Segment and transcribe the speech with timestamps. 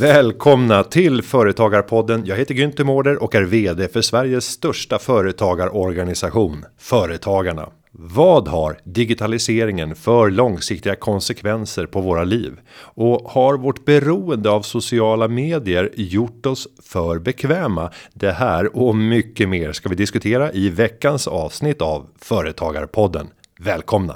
[0.00, 2.22] Välkomna till Företagarpodden.
[2.26, 7.68] Jag heter Günther Mårder och är VD för Sveriges största företagarorganisation Företagarna.
[7.92, 12.60] Vad har digitaliseringen för långsiktiga konsekvenser på våra liv?
[12.80, 17.90] Och har vårt beroende av sociala medier gjort oss för bekväma?
[18.14, 23.26] Det här och mycket mer ska vi diskutera i veckans avsnitt av Företagarpodden.
[23.60, 24.14] Välkomna!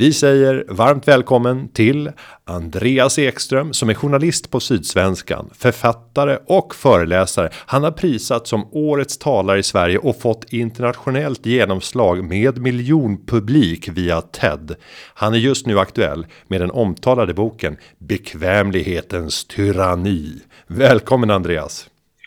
[0.00, 2.10] Vi säger varmt välkommen till
[2.44, 7.50] Andreas Ekström som är journalist på Sydsvenskan, författare och föreläsare.
[7.54, 14.20] Han har prisats som årets talare i Sverige och fått internationellt genomslag med miljonpublik via
[14.20, 14.76] TED.
[15.14, 20.32] Han är just nu aktuell med den omtalade boken Bekvämlighetens tyranni.
[20.66, 21.86] Välkommen Andreas!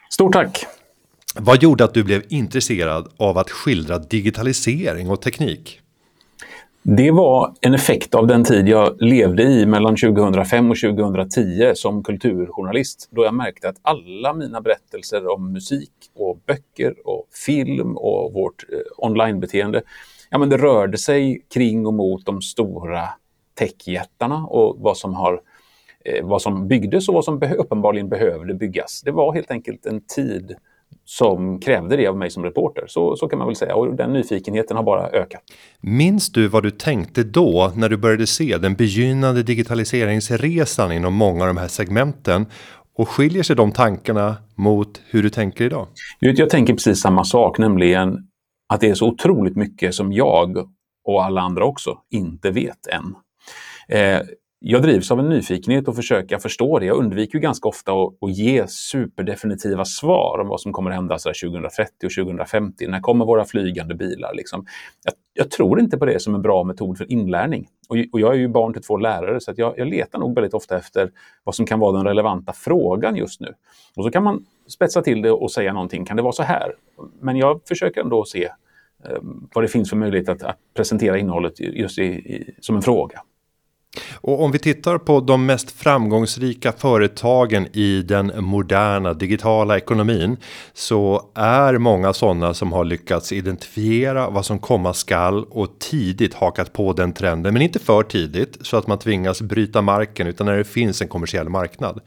[0.09, 0.65] Stort tack!
[1.35, 5.79] Vad gjorde att du blev intresserad av att skildra digitalisering och teknik?
[6.85, 12.03] Det var en effekt av den tid jag levde i mellan 2005 och 2010 som
[12.03, 18.33] kulturjournalist då jag märkte att alla mina berättelser om musik och böcker och film och
[18.33, 19.81] vårt eh, onlinebeteende,
[20.29, 23.09] ja men det rörde sig kring och mot de stora
[23.59, 25.41] techjättarna och vad som har
[26.05, 29.01] eh, vad som byggdes och vad som uppenbarligen behövde byggas.
[29.05, 30.55] Det var helt enkelt en tid
[31.05, 32.83] som krävde det av mig som reporter.
[32.87, 35.41] Så, så kan man väl säga och den nyfikenheten har bara ökat.
[35.81, 41.41] Minns du vad du tänkte då när du började se den begynnande digitaliseringsresan inom många
[41.41, 42.45] av de här segmenten?
[42.95, 45.87] Och skiljer sig de tankarna mot hur du tänker idag?
[46.19, 48.17] Jag tänker precis samma sak, nämligen
[48.73, 50.57] att det är så otroligt mycket som jag
[51.03, 53.15] och alla andra också inte vet än.
[53.97, 54.21] Eh,
[54.65, 56.85] jag drivs av en nyfikenhet och försöka förstå det.
[56.85, 61.19] Jag undviker ju ganska ofta att, att, ge superdefinitiva svar om vad som kommer hända
[61.19, 62.87] så 2030 och 2050.
[62.87, 64.33] När kommer våra flygande bilar?
[64.33, 64.65] Liksom.
[65.03, 67.67] Jag, jag, tror inte på det som en bra metod för inlärning.
[67.89, 70.53] Och, och jag är ju barn till två lärare så jag, jag, letar nog väldigt
[70.53, 71.11] ofta efter
[71.43, 73.53] vad som kan vara den relevanta frågan just nu.
[73.95, 76.05] Och så kan man spetsa till det och säga någonting.
[76.05, 76.75] Kan det vara så här?
[77.21, 78.43] Men jag försöker ändå se
[79.05, 79.17] eh,
[79.53, 83.21] vad det finns för möjlighet att, att presentera innehållet just i, i, som en fråga.
[84.13, 90.37] Och om vi tittar på de mest framgångsrika företagen i den moderna digitala ekonomin
[90.73, 96.73] så är många sådana som har lyckats identifiera vad som komma skall och tidigt hakat
[96.73, 100.57] på den trenden, men inte för tidigt så att man tvingas bryta marken utan när
[100.57, 101.99] det finns en kommersiell marknad.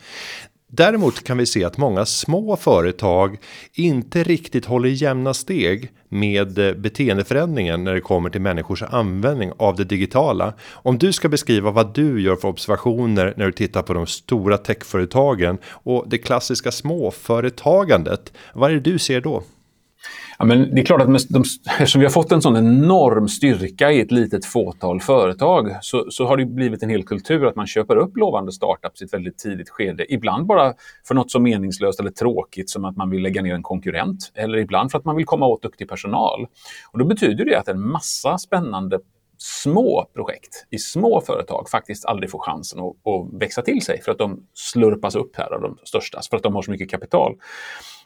[0.69, 3.39] Däremot kan vi se att många små företag
[3.75, 9.77] inte riktigt håller jämna steg med eh, beteendeförändringen när det kommer till människors användning av
[9.77, 10.53] det digitala.
[10.73, 14.59] Om du ska beskriva vad du gör för observationer när du tittar på de stora
[14.59, 18.33] techföretagen och det klassiska småföretagandet.
[18.55, 19.43] Vad är det du ser då?
[20.39, 23.93] Ja, men det är klart att de, eftersom vi har fått en sån enorm styrka
[23.93, 27.67] i ett litet fåtal företag så, så har det blivit en hel kultur att man
[27.67, 30.13] köper upp lovande startups i ett väldigt tidigt skede.
[30.13, 30.75] Ibland bara
[31.09, 34.59] för något så meningslöst eller tråkigt som att man vill lägga ner en konkurrent eller
[34.59, 36.47] ibland för att man vill komma åt duktig personal.
[36.93, 38.99] Och då betyder det att en massa spännande
[39.39, 44.13] små projekt i små företag faktiskt aldrig får chansen att, att växa till sig för
[44.13, 47.37] att de slurpas upp här av de största, för att de har så mycket kapital.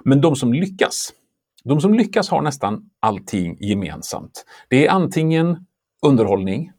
[0.05, 1.12] Men de som lyckas,
[1.65, 4.44] de som lyckas har nästan allting gemensamt.
[4.69, 5.66] Det är antingen
[6.03, 6.72] underhållning,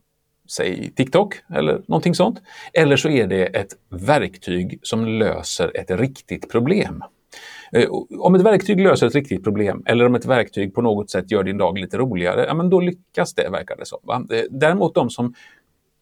[0.50, 2.42] säg TikTok eller någonting sånt.
[2.74, 7.04] Eller så är det ett verktyg som löser ett riktigt problem.
[7.72, 7.90] Eh,
[8.20, 11.44] om ett verktyg löser ett riktigt problem eller om ett verktyg på något sätt gör
[11.44, 14.00] din dag lite roligare, ja men då lyckas det verkar det som.
[14.04, 14.26] Va?
[14.32, 15.34] Eh, däremot de som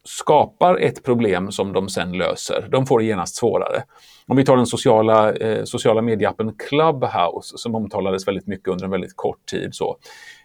[0.03, 3.83] skapar ett problem som de sen löser, de får det genast svårare.
[4.27, 8.91] Om vi tar den sociala, eh, sociala medieappen Clubhouse som omtalades väldigt mycket under en
[8.91, 9.69] väldigt kort tid.
[9.71, 9.97] Så.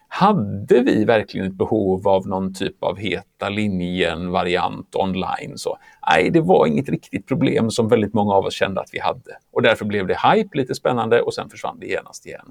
[0.07, 5.57] Hade vi verkligen ett behov av någon typ av heta linjen-variant online?
[5.57, 5.77] Så,
[6.09, 9.37] nej, det var inget riktigt problem som väldigt många av oss kände att vi hade.
[9.51, 12.45] Och därför blev det hype, lite spännande och sen försvann det genast igen.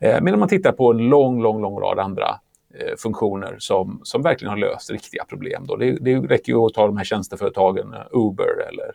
[0.00, 2.40] Eh, men om man tittar på en lång, lång, lång rad andra
[2.80, 5.66] Eh, funktioner som, som verkligen har löst riktiga problem.
[5.66, 5.76] Då.
[5.76, 8.92] Det, det räcker ju att ta de här tjänsteföretagen, eh, Uber eller,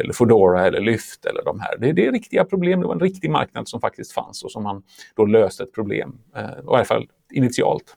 [0.00, 1.78] eller Foodora eller Lyft eller de här.
[1.78, 4.62] Det, det är riktiga problem, det var en riktig marknad som faktiskt fanns och som
[4.62, 4.82] man
[5.16, 7.96] då löste ett problem, eh, i alla fall initialt.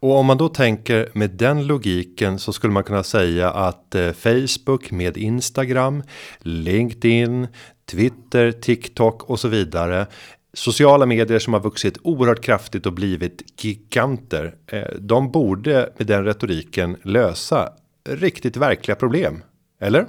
[0.00, 4.12] Och om man då tänker med den logiken så skulle man kunna säga att eh,
[4.12, 6.02] Facebook med Instagram,
[6.38, 7.48] LinkedIn,
[7.90, 10.06] Twitter, TikTok och så vidare
[10.54, 14.54] sociala medier som har vuxit oerhört kraftigt och blivit giganter.
[14.66, 17.68] Eh, de borde med den retoriken lösa
[18.08, 19.42] riktigt verkliga problem.
[19.80, 20.06] Eller?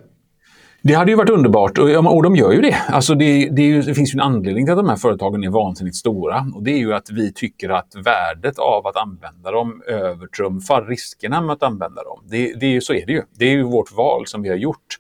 [0.88, 2.76] Det hade ju varit underbart och, och de gör ju det.
[2.88, 5.50] Alltså det, det, ju, det, finns ju en anledning till att de här företagen är
[5.50, 9.82] vansinnigt stora och det är ju att vi tycker att värdet av att använda dem
[9.88, 12.24] övertrumfar riskerna med att använda dem.
[12.30, 13.22] Det, det, så är det ju.
[13.40, 14.98] Det är ju vårt val som vi har gjort.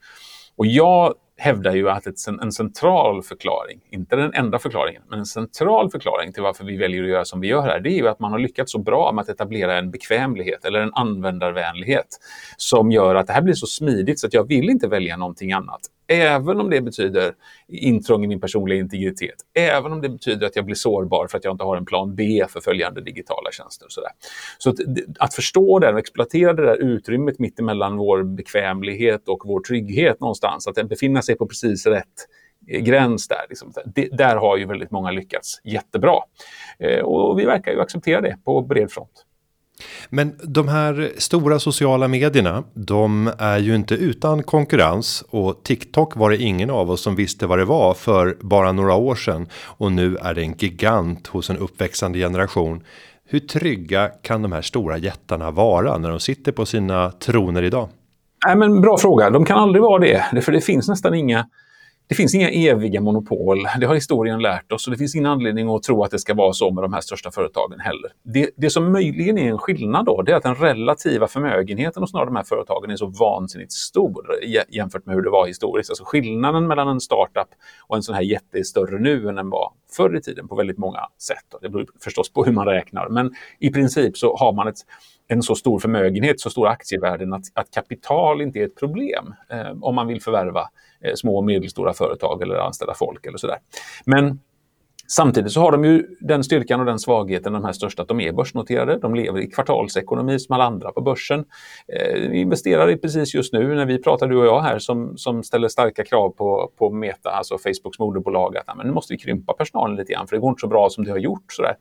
[0.58, 5.26] Och jag hävdar ju att ett, en central förklaring, inte den enda förklaringen, men en
[5.26, 8.08] central förklaring till varför vi väljer att göra som vi gör här, det är ju
[8.08, 12.08] att man har lyckats så bra med att etablera en bekvämlighet eller en användarvänlighet
[12.58, 15.52] som gör att det här blir så smidigt så att jag vill inte välja någonting
[15.52, 15.82] annat.
[16.08, 17.34] Även om det betyder
[17.68, 19.36] intrång i min personliga integritet.
[19.54, 22.16] Även om det betyder att jag blir sårbar för att jag inte har en plan
[22.16, 23.86] B för följande digitala tjänster.
[23.86, 24.02] Och så
[24.58, 24.76] så att,
[25.20, 30.68] att förstå det och exploatera det där utrymmet mittemellan vår bekvämlighet och vår trygghet någonstans,
[30.68, 32.28] att befinna sig på precis rätt
[32.68, 33.46] eh, gräns där.
[33.50, 33.74] Liksom.
[33.86, 36.16] Det, där har ju väldigt många lyckats jättebra.
[36.80, 39.25] Eh, och vi verkar ju acceptera det på bred front.
[40.10, 46.30] Men de här stora sociala medierna, de är ju inte utan konkurrens och TikTok var
[46.30, 49.92] det ingen av oss som visste vad det var för bara några år sedan och
[49.92, 52.84] nu är det en gigant hos en uppväxande generation.
[53.28, 57.90] Hur trygga kan de här stora jättarna vara när de sitter på sina troner idag?
[58.48, 59.30] Nej, men bra fråga.
[59.30, 61.46] De kan aldrig vara det, för det finns nästan inga
[62.08, 63.58] det finns inga eviga monopol.
[63.80, 66.34] Det har historien lärt oss och det finns ingen anledning att tro att det ska
[66.34, 68.12] vara så med de här största företagen heller.
[68.24, 72.14] Det, det som möjligen är en skillnad då, det är att den relativa förmögenheten hos
[72.14, 74.26] några av de här företagen är så vansinnigt stor
[74.70, 75.90] jämfört med hur det var historiskt.
[75.90, 77.48] Alltså skillnaden mellan en startup
[77.88, 80.56] och en sån här jätte är större nu än den var förr i tiden på
[80.56, 81.62] väldigt många sätt.
[81.62, 84.80] Det beror förstås på hur man räknar, men i princip så har man ett
[85.28, 89.72] en så stor förmögenhet, så stora aktievärden att, att kapital inte är ett problem eh,
[89.82, 90.70] om man vill förvärva
[91.02, 93.58] eh, små och medelstora företag eller anställa folk eller sådär.
[94.06, 94.40] Men
[95.08, 98.20] Samtidigt så har de ju den styrkan och den svagheten, de här största, att de
[98.20, 98.98] är börsnoterade.
[98.98, 101.40] De lever i kvartalsekonomi som alla andra på börsen.
[101.88, 105.18] Eh, vi investerar i precis just nu, när vi pratar du och jag här, som,
[105.18, 109.20] som ställer starka krav på, på Meta, alltså Facebooks moderbolag, att men nu måste vi
[109.20, 111.46] krympa personalen lite grann, för det går inte så bra som det har gjort.
[111.54, 111.76] Sådär.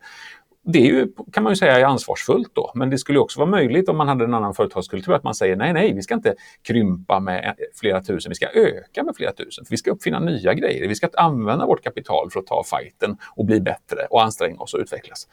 [0.66, 3.50] Det är ju, kan man ju säga är ansvarsfullt då, men det skulle också vara
[3.50, 6.34] möjligt om man hade en annan företagskultur att man säger nej, nej, vi ska inte
[6.62, 9.64] krympa med flera tusen, vi ska öka med flera tusen.
[9.64, 13.16] För vi ska uppfinna nya grejer, vi ska använda vårt kapital för att ta fighten
[13.37, 15.28] och bli bättre och anstränga oss och utvecklas.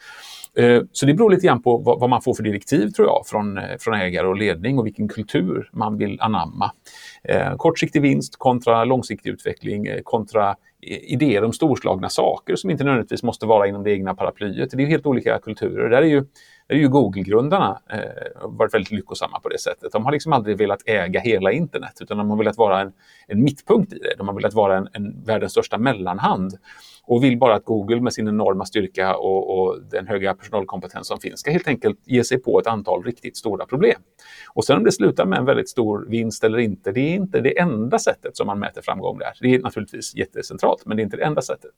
[0.56, 3.58] Eh, så det beror lite grann på vad man får för direktiv tror jag från,
[3.58, 6.72] eh, från ägare och ledning och vilken kultur man vill anamma.
[7.24, 13.46] Eh, kortsiktig vinst kontra långsiktig utveckling kontra idéer om storslagna saker som inte nödvändigtvis måste
[13.46, 14.70] vara inom det egna paraplyet.
[14.70, 15.90] Det är helt olika kulturer.
[15.90, 16.20] Där är ju,
[16.66, 18.00] där är ju Google-grundarna eh,
[18.42, 19.92] varit väldigt lyckosamma på det sättet.
[19.92, 22.92] De har liksom aldrig velat äga hela internet utan de har velat vara en,
[23.26, 24.14] en mittpunkt i det.
[24.18, 26.58] De har velat vara en, en världens största mellanhand
[27.06, 31.20] och vill bara att Google med sin enorma styrka och, och, den höga personalkompetens som
[31.20, 34.00] finns ska helt enkelt ge sig på ett antal riktigt stora problem.
[34.54, 37.40] Och sen om det slutar med en väldigt stor vinst eller inte, det är inte
[37.40, 39.32] det enda sättet som man mäter framgång där.
[39.40, 41.74] Det är naturligtvis jättecentralt, men det är inte det enda sättet.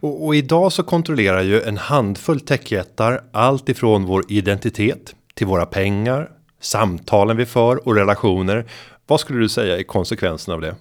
[0.00, 5.66] Och, och idag så kontrollerar ju en handfull techjättar allt ifrån vår identitet till våra
[5.66, 6.30] pengar,
[6.60, 8.64] samtalen vi för och relationer.
[9.06, 10.76] Vad skulle du säga är konsekvensen av det?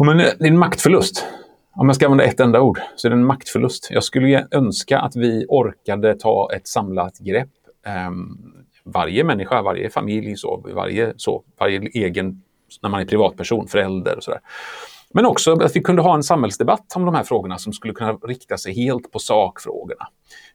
[0.00, 1.26] Ja, men det är en maktförlust.
[1.72, 3.88] Om jag ska använda ett enda ord så är det en maktförlust.
[3.90, 7.48] Jag skulle önska att vi orkade ta ett samlat grepp.
[7.86, 8.38] Ehm,
[8.84, 12.42] varje människa, varje familj, så, varje, så, varje egen,
[12.82, 14.40] när man är privatperson, förälder och sådär.
[15.14, 18.12] Men också att vi kunde ha en samhällsdebatt om de här frågorna som skulle kunna
[18.12, 20.06] rikta sig helt på sakfrågorna.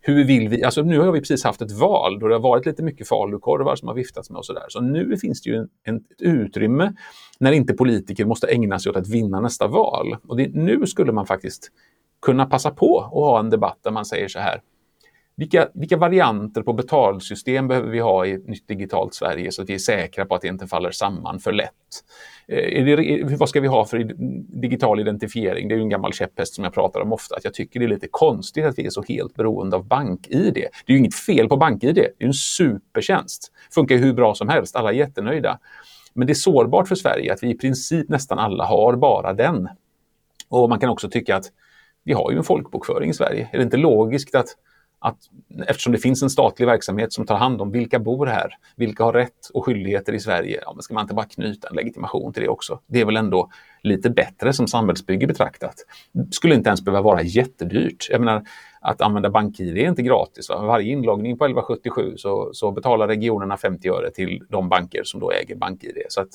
[0.01, 2.65] Hur vill vi, alltså nu har vi precis haft ett val då det har varit
[2.65, 4.65] lite mycket falukorvar som har viftats med och sådär.
[4.67, 6.93] Så nu finns det ju en, en, ett utrymme
[7.39, 10.17] när inte politiker måste ägna sig åt att vinna nästa val.
[10.27, 11.72] Och det, nu skulle man faktiskt
[12.22, 14.62] kunna passa på att ha en debatt där man säger så här.
[15.36, 19.70] Vilka, vilka varianter på betalsystem behöver vi ha i ett nytt digitalt Sverige så att
[19.70, 21.72] vi är säkra på att det inte faller samman för lätt?
[22.48, 23.98] Eh, det, vad ska vi ha för
[24.62, 25.68] digital identifiering?
[25.68, 27.36] Det är ju en gammal käpphäst som jag pratar om ofta.
[27.36, 30.54] Att jag tycker det är lite konstigt att vi är så helt beroende av bank-id.
[30.54, 31.96] Det är ju inget fel på bank-id.
[31.96, 33.52] Det är en supertjänst.
[33.72, 34.75] Funkar hur bra som helst.
[34.75, 35.60] Alla är jättenöjda.
[36.13, 39.70] Men det är sårbart för Sverige att vi i princip nästan alla har bara den.
[40.50, 41.46] Och man kan också tycka att
[42.04, 43.50] vi har ju en folkbokföring i Sverige.
[43.52, 44.48] Är det inte logiskt att
[45.03, 45.17] att
[45.67, 49.13] eftersom det finns en statlig verksamhet som tar hand om vilka bor här, vilka har
[49.13, 52.43] rätt och skyldigheter i Sverige, ja, men ska man inte bara knyta en legitimation till
[52.43, 52.79] det också?
[52.88, 53.50] Det är väl ändå
[53.81, 55.75] lite bättre som samhällsbygge betraktat.
[56.31, 58.07] skulle inte ens behöva vara jättedyrt.
[58.10, 58.43] Jag menar,
[58.84, 60.50] att använda BankID är inte gratis.
[60.50, 60.66] Va?
[60.66, 65.32] Varje inloggning på 1177 så, så betalar regionerna 50 öre till de banker som då
[65.32, 65.98] äger BankID.
[66.10, 66.28] Så att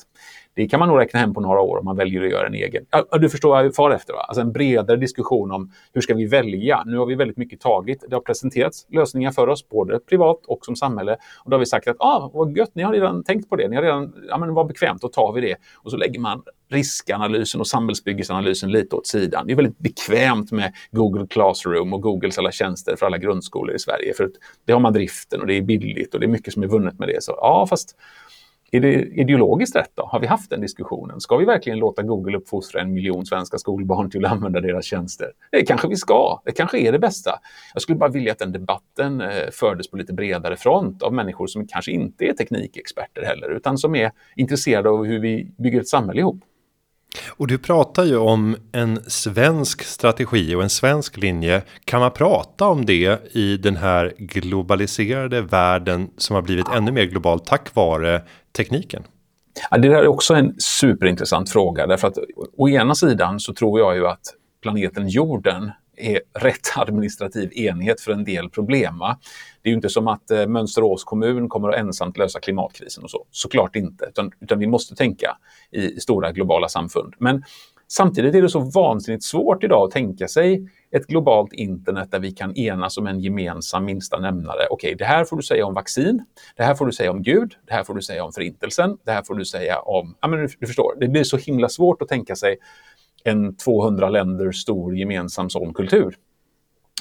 [0.53, 2.53] det kan man nog räkna hem på några år om man väljer att göra en
[2.53, 2.85] egen.
[2.91, 4.13] Ja, du förstår vad jag far efter.
[4.13, 4.19] Va?
[4.19, 6.83] Alltså en bredare diskussion om hur ska vi välja?
[6.85, 8.03] Nu har vi väldigt mycket tagit.
[8.09, 11.17] Det har presenterats lösningar för oss, både privat och som samhälle.
[11.43, 13.67] Och då har vi sagt att ah, vad gött, ni har redan tänkt på det.
[13.67, 15.55] Ni har redan, ja men vad bekvämt, då tar vi det.
[15.75, 19.47] Och så lägger man riskanalysen och samhällsbyggesanalysen lite åt sidan.
[19.47, 23.79] Det är väldigt bekvämt med Google Classroom och Googles alla tjänster för alla grundskolor i
[23.79, 24.13] Sverige.
[24.13, 24.29] För
[24.65, 26.99] det har man driften och det är billigt och det är mycket som är vunnet
[26.99, 27.23] med det.
[27.23, 27.95] Så ja, fast
[28.71, 30.05] är det ideologiskt rätt då?
[30.05, 31.21] Har vi haft den diskussionen?
[31.21, 35.27] Ska vi verkligen låta Google uppfostra en miljon svenska skolbarn till att använda deras tjänster?
[35.51, 36.41] Det kanske vi ska.
[36.45, 37.31] Det kanske är det bästa.
[37.73, 41.47] Jag skulle bara vilja att den debatten eh, fördes på lite bredare front av människor
[41.47, 45.87] som kanske inte är teknikexperter heller, utan som är intresserade av hur vi bygger ett
[45.87, 46.39] samhälle ihop.
[47.29, 51.61] Och du pratar ju om en svensk strategi och en svensk linje.
[51.85, 57.05] Kan man prata om det i den här globaliserade världen som har blivit ännu mer
[57.05, 58.21] global tack vare
[58.57, 59.03] tekniken?
[59.71, 62.17] Ja, det där är också en superintressant fråga därför att
[62.57, 64.21] å ena sidan så tror jag ju att
[64.61, 68.99] planeten jorden är rätt administrativ enhet för en del problem.
[68.99, 69.19] Va?
[69.61, 73.09] Det är ju inte som att eh, Mönsterås kommun kommer att ensamt lösa klimatkrisen och
[73.09, 73.25] så.
[73.31, 75.37] Såklart inte, utan, utan vi måste tänka
[75.71, 77.13] i, i stora globala samfund.
[77.17, 77.43] Men
[77.87, 82.31] samtidigt är det så vansinnigt svårt idag att tänka sig ett globalt internet där vi
[82.31, 84.67] kan enas om en gemensam minsta nämnare.
[84.69, 86.25] Okej, okay, det här får du säga om vaccin.
[86.55, 87.55] Det här får du säga om Gud.
[87.67, 88.97] Det här får du säga om förintelsen.
[89.05, 90.15] Det här får du säga om...
[90.21, 92.57] Ja, men du, du förstår, det blir så himla svårt att tänka sig
[93.23, 96.15] en 200 länder stor gemensam sån kultur.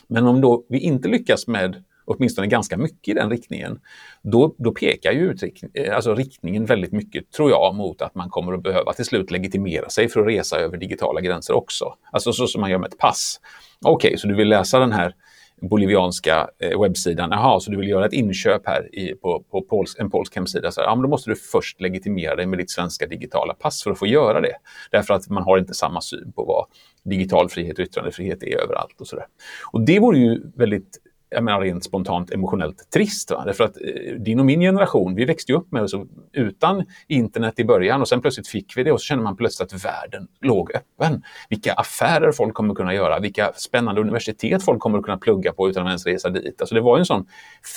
[0.08, 3.80] Men om då vi inte lyckas med åtminstone ganska mycket i den riktningen,
[4.22, 5.34] då, då pekar ju
[5.74, 9.30] eh, alltså riktningen väldigt mycket, tror jag, mot att man kommer att behöva till slut
[9.30, 11.94] legitimera sig för att resa över digitala gränser också.
[12.12, 13.40] Alltså så som man gör med ett pass.
[13.84, 15.14] Okej, okay, så du vill läsa den här
[15.60, 17.30] bolivianska eh, webbsidan.
[17.30, 20.70] Jaha, så du vill göra ett inköp här i, på, på polsk, en polsk hemsida.
[20.70, 23.82] Så här, ja, men då måste du först legitimera dig med ditt svenska digitala pass
[23.82, 24.54] för att få göra det.
[24.90, 26.66] Därför att man har inte samma syn på vad
[27.04, 29.00] digital frihet och yttrandefrihet är överallt.
[29.00, 29.26] och så där.
[29.72, 30.98] Och Det vore ju väldigt
[31.30, 33.30] jag menar rent spontant emotionellt trist.
[33.30, 33.42] Va?
[33.46, 37.64] Därför att eh, din och min generation, vi växte upp med så, utan internet i
[37.64, 40.70] början och sen plötsligt fick vi det och så känner man plötsligt att världen låg
[40.74, 41.22] öppen.
[41.48, 45.82] Vilka affärer folk kommer kunna göra, vilka spännande universitet folk kommer kunna plugga på utan
[45.82, 46.60] att ens resa dit.
[46.60, 47.26] Alltså det var en sån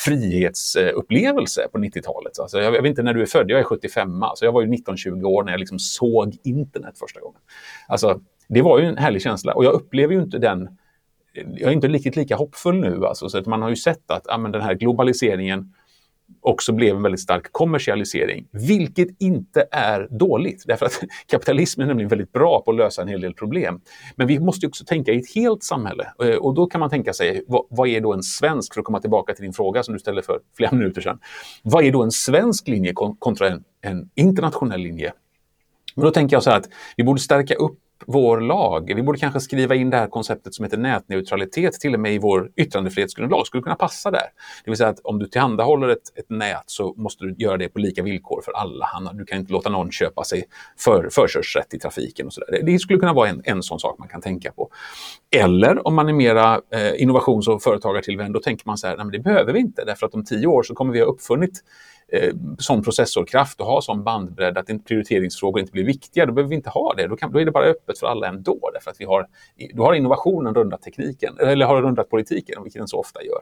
[0.05, 2.39] frihetsupplevelse på 90-talet.
[2.39, 4.67] Alltså jag, vet inte när du är född, jag är 75, så jag var ju
[4.67, 7.39] 19-20 år när jag liksom såg internet första gången.
[7.88, 10.77] Alltså, det var ju en härlig känsla och jag upplever ju inte den
[11.33, 13.05] jag är inte riktigt lika hoppfull nu.
[13.05, 15.73] Alltså, så att man har ju sett att ja, men den här globaliseringen
[16.41, 20.63] också blev en väldigt stark kommersialisering, vilket inte är dåligt.
[20.67, 23.81] Därför att kapitalismen är nämligen väldigt bra på att lösa en hel del problem.
[24.15, 26.11] Men vi måste också tänka i ett helt samhälle.
[26.23, 28.85] Eh, och då kan man tänka sig, vad, vad är då en svensk, för att
[28.85, 31.19] komma tillbaka till din fråga som du ställde för flera minuter sedan.
[31.63, 35.13] Vad är då en svensk linje kontra en, en internationell linje?
[35.95, 38.93] Men då tänker jag så här att vi borde stärka upp vår lag.
[38.96, 42.20] Vi borde kanske skriva in det här konceptet som heter nätneutralitet till och med i
[42.20, 43.48] vår yttrandefrihetsgrundlag.
[43.48, 44.27] skulle kunna passa där.
[44.65, 47.70] Det vill säga att om du tillhandahåller ett, ett nät så måste du göra det
[47.70, 48.88] på lika villkor för alla.
[49.13, 50.43] Du kan inte låta någon köpa sig
[50.77, 52.27] för, förkörsrätt i trafiken.
[52.27, 52.63] och så där.
[52.63, 54.70] Det skulle kunna vara en, en sån sak man kan tänka på.
[55.36, 59.05] Eller om man är mera eh, innovations och företagartillvänd, då tänker man så här, nej
[59.05, 61.63] men det behöver vi inte därför att om tio år så kommer vi ha uppfunnit
[62.12, 66.56] eh, sån processorkraft och ha sån bandbredd att prioriteringsfrågor inte blir viktiga, då behöver vi
[66.56, 67.08] inte ha det.
[67.08, 69.27] Då, kan, då är det bara öppet för alla ändå, därför att vi har,
[69.74, 73.39] då har innovationen rundat tekniken, eller har rundat politiken, vilket den så ofta gör.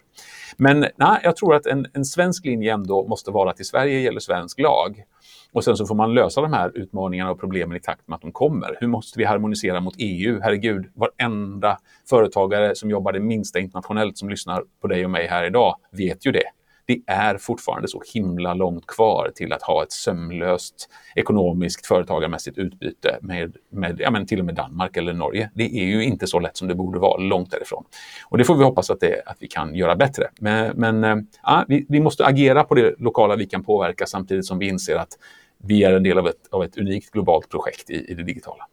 [0.58, 4.00] Men nej, jag tror att en, en svensk linje ändå måste vara att i Sverige
[4.00, 5.04] gäller svensk lag.
[5.52, 8.22] Och sen så får man lösa de här utmaningarna och problemen i takt med att
[8.22, 8.78] de kommer.
[8.80, 10.40] Hur måste vi harmonisera mot EU?
[10.44, 11.78] Herregud, varenda
[12.10, 16.26] företagare som jobbar det minsta internationellt som lyssnar på dig och mig här idag vet
[16.26, 16.44] ju det
[16.90, 23.18] det är fortfarande så himla långt kvar till att ha ett sömlöst ekonomiskt företagarmässigt utbyte
[23.22, 25.52] med, med ja, men till och med Danmark eller Norge.
[25.54, 27.84] Det är ju inte så lätt som det borde vara, långt därifrån.
[28.26, 30.30] Och det får vi hoppas att, det, att vi kan göra bättre.
[30.40, 34.46] Men, men eh, ja, vi, vi, måste agera på det lokala vi kan påverka samtidigt
[34.46, 35.18] som vi inser att
[35.58, 38.66] vi är en del av ett, av ett unikt globalt projekt i, i det digitala.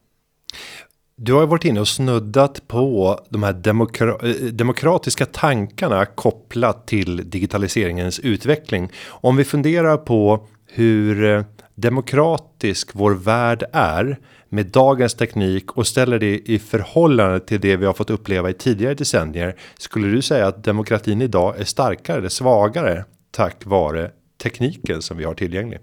[1.19, 7.31] Du har varit inne och snuddat på de här demokra eh, demokratiska tankarna kopplat till
[7.31, 8.91] digitaliseringens utveckling.
[9.09, 11.45] Om vi funderar på hur eh,
[11.75, 14.19] demokratisk vår värld är
[14.49, 18.55] med dagens teknik och ställer det i förhållande till det vi har fått uppleva i
[18.55, 19.57] tidigare decennier.
[19.79, 24.11] Skulle du säga att demokratin idag är starkare eller svagare tack vare
[24.43, 25.79] tekniken som vi har tillgänglig?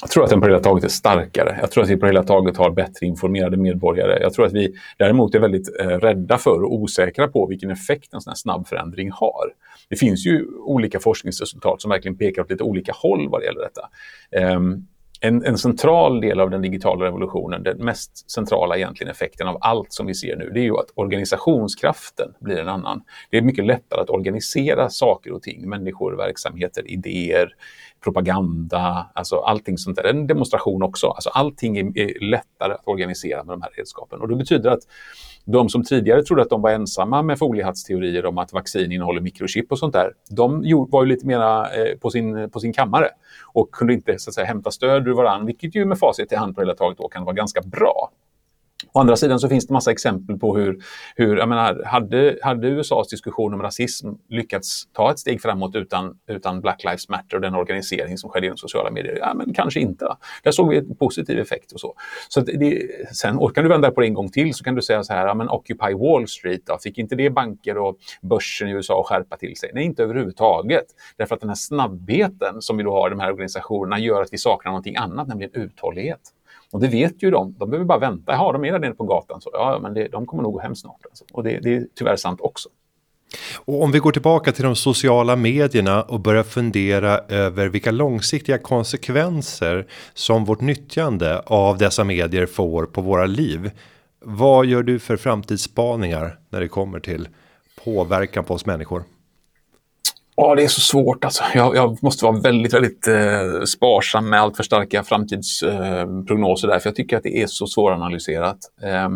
[0.00, 1.58] Jag tror att den på hela taget är starkare.
[1.60, 4.18] Jag tror att vi på hela taget har bättre informerade medborgare.
[4.22, 8.14] Jag tror att vi däremot är väldigt eh, rädda för och osäkra på vilken effekt
[8.14, 9.52] en sån här snabb förändring har.
[9.88, 13.60] Det finns ju olika forskningsresultat som verkligen pekar åt lite olika håll vad det gäller
[13.60, 14.56] detta.
[14.56, 14.86] Um,
[15.26, 19.92] en, en, central del av den digitala revolutionen, den mest centrala egentligen effekten av allt
[19.92, 23.02] som vi ser nu, det är ju att organisationskraften blir en annan.
[23.30, 27.54] Det är mycket lättare att organisera saker och ting, människor, verksamheter, idéer,
[28.04, 30.04] propaganda, alltså allting sånt där.
[30.04, 31.06] En demonstration också.
[31.06, 34.20] Alltså allting är, är lättare att organisera med de här redskapen.
[34.20, 34.82] Och det betyder att
[35.46, 39.72] de som tidigare trodde att de var ensamma med foliehattsteorier om att vaccin innehåller mikrochip
[39.72, 43.08] och sånt där, de var ju lite mera eh, på, sin, på sin kammare
[43.52, 46.36] och kunde inte så att säga, hämta stöd ur varandra, vilket ju med facit i
[46.36, 48.10] hand på hela taget då kan vara ganska bra.
[48.96, 50.78] Å andra sidan så finns det massa exempel på hur,
[51.16, 56.18] hur jag menar, hade, hade USAs diskussion om rasism lyckats ta ett steg framåt utan,
[56.28, 59.18] utan Black Lives Matter och den organisering som skedde inom sociala medier?
[59.20, 60.16] Ja, men kanske inte.
[60.42, 61.94] Där såg vi en positiv effekt och så.
[62.28, 65.02] så det, sen kan du vända på det en gång till så kan du säga
[65.02, 68.72] så här, ja, men Occupy Wall Street, då, fick inte det banker och börsen i
[68.72, 69.70] USA att skärpa till sig?
[69.74, 70.86] Nej, inte överhuvudtaget.
[71.16, 74.32] Därför att den här snabbheten som vi då har i de här organisationerna gör att
[74.32, 76.20] vi saknar någonting annat, nämligen uthållighet.
[76.76, 77.54] Och det vet ju de.
[77.58, 78.32] De behöver bara vänta.
[78.32, 79.40] Ja, de är där nere på gatan.
[79.40, 81.00] Så, ja, men det, de kommer nog gå hem snart.
[81.04, 81.24] Alltså.
[81.32, 82.68] Och det, det är tyvärr sant också.
[83.56, 88.58] Och om vi går tillbaka till de sociala medierna och börjar fundera över vilka långsiktiga
[88.58, 93.70] konsekvenser som vårt nyttjande av dessa medier får på våra liv.
[94.20, 97.28] Vad gör du för framtidsspaningar när det kommer till
[97.84, 99.04] påverkan på oss människor?
[100.36, 101.24] Ja, det är så svårt.
[101.24, 101.44] Alltså.
[101.54, 106.78] Jag, jag måste vara väldigt, väldigt eh, sparsam med allt för starka framtidsprognoser eh, där,
[106.78, 108.58] för jag tycker att det är så svåranalyserat.
[108.82, 109.08] Eh,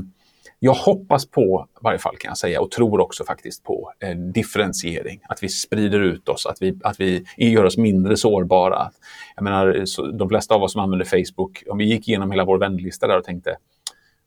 [0.59, 4.17] jag hoppas på, i varje fall kan jag säga, och tror också faktiskt på eh,
[4.17, 5.21] differentiering.
[5.29, 8.91] Att vi sprider ut oss, att vi, att vi gör oss mindre sårbara.
[9.37, 12.45] Jag menar, så, de flesta av oss som använder Facebook, om vi gick igenom hela
[12.45, 13.57] vår vänlista där och tänkte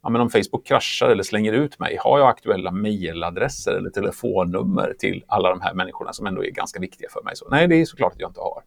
[0.03, 4.95] ja, men om Facebook kraschar eller slänger ut mig, har jag aktuella mejladresser eller telefonnummer
[4.99, 7.35] till alla de här människorna som ändå är ganska viktiga för mig?
[7.35, 8.63] Så, nej, det är såklart att jag inte har.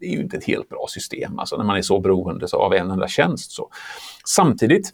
[0.00, 2.74] Det är ju inte ett helt bra system, alltså när man är så beroende av
[2.74, 3.52] en enda tjänst.
[3.52, 3.70] Så.
[4.26, 4.90] Samtidigt,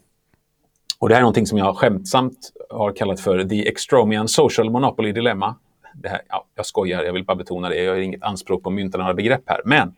[0.98, 5.12] och det här är någonting som jag skämtsamt har kallat för the extromian social monopoly
[5.12, 5.56] dilemma.
[5.94, 8.68] Det här, ja, jag skojar, jag vill bara betona det, jag har inget anspråk på
[8.68, 9.60] att mynta några begrepp här.
[9.64, 9.94] Men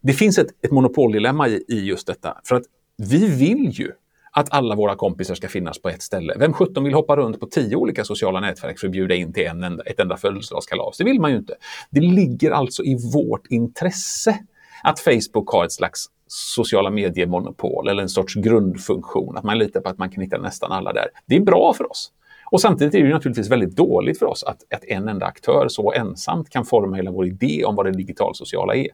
[0.00, 2.40] det finns ett, ett monopoldilemma i, i just detta.
[2.44, 2.64] För att
[2.96, 3.92] vi vill ju
[4.36, 6.34] att alla våra kompisar ska finnas på ett ställe.
[6.38, 9.46] Vem 17 vill hoppa runt på tio olika sociala nätverk för att bjuda in till
[9.46, 10.98] en enda, ett enda födelsedagskalas?
[10.98, 11.54] Det vill man ju inte.
[11.90, 14.38] Det ligger alltså i vårt intresse
[14.82, 19.88] att Facebook har ett slags sociala mediemonopol eller en sorts grundfunktion, att man litar på
[19.88, 21.06] att man kan hitta nästan alla där.
[21.26, 22.12] Det är bra för oss.
[22.50, 25.92] Och samtidigt är det naturligtvis väldigt dåligt för oss att, att en enda aktör så
[25.92, 28.88] ensamt kan forma hela vår idé om vad det digitalsociala är.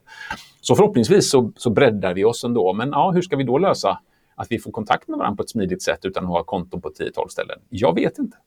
[0.61, 2.73] Så förhoppningsvis så, så breddar vi oss ändå.
[2.73, 3.99] Men ja, hur ska vi då lösa
[4.41, 6.89] att vi får kontakt med varandra på ett smidigt sätt utan att ha konton på
[6.89, 7.59] 10-12 ställen?
[7.69, 8.37] Jag vet inte.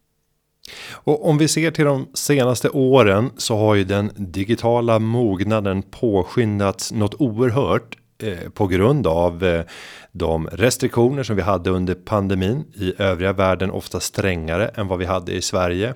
[0.92, 6.92] Och om vi ser till de senaste åren så har ju den digitala mognaden påskyndats
[6.92, 9.64] något oerhört eh, på grund av eh,
[10.12, 15.04] de restriktioner som vi hade under pandemin i övriga världen ofta strängare än vad vi
[15.04, 15.94] hade i Sverige.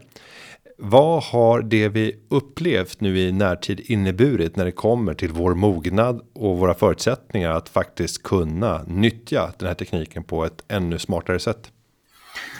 [0.81, 6.21] Vad har det vi upplevt nu i närtid inneburit när det kommer till vår mognad
[6.35, 11.73] och våra förutsättningar att faktiskt kunna nyttja den här tekniken på ett ännu smartare sätt?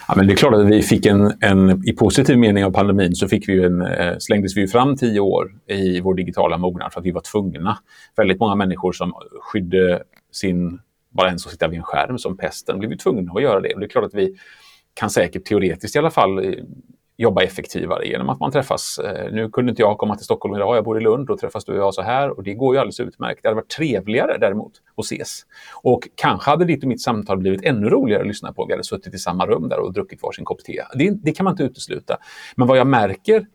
[0.09, 3.15] Ja, men det är klart att vi fick en, en i positiv mening av pandemin
[3.15, 7.01] så fick vi en, eh, slängdes vi fram tio år i vår digitala mognad för
[7.01, 7.79] att vi var tvungna.
[8.17, 10.03] Väldigt många människor som skydde
[10.33, 13.61] sin, bara ens att sitta vid en skärm som pesten, blev vi tvungna att göra
[13.61, 13.75] det.
[13.75, 14.37] Och det är klart att vi
[14.95, 16.53] kan säkert teoretiskt i alla fall eh,
[17.19, 18.99] jobba effektivare genom att man träffas.
[18.99, 21.65] Eh, nu kunde inte jag komma till Stockholm idag, jag bor i Lund, då träffas
[21.65, 23.43] du och jag så här och det går ju alldeles utmärkt.
[23.43, 25.41] Det hade varit trevligare däremot att ses.
[25.83, 28.75] Och kanske hade ditt och mitt samtal blivit ännu roligare att lyssna på om vi
[28.75, 30.83] hade suttit i samma rum där och druckit varsin kopp te.
[30.95, 32.17] Det, det kan man inte utesluta.
[32.57, 33.47] Men vad jag märker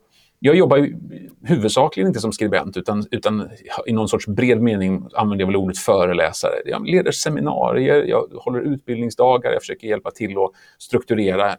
[0.45, 0.95] jag jobbar ju
[1.43, 3.49] huvudsakligen inte som skribent utan, utan
[3.85, 6.51] i någon sorts bred mening använder jag väl ordet föreläsare.
[6.65, 11.55] Jag leder seminarier, jag håller utbildningsdagar, jag försöker hjälpa till att strukturera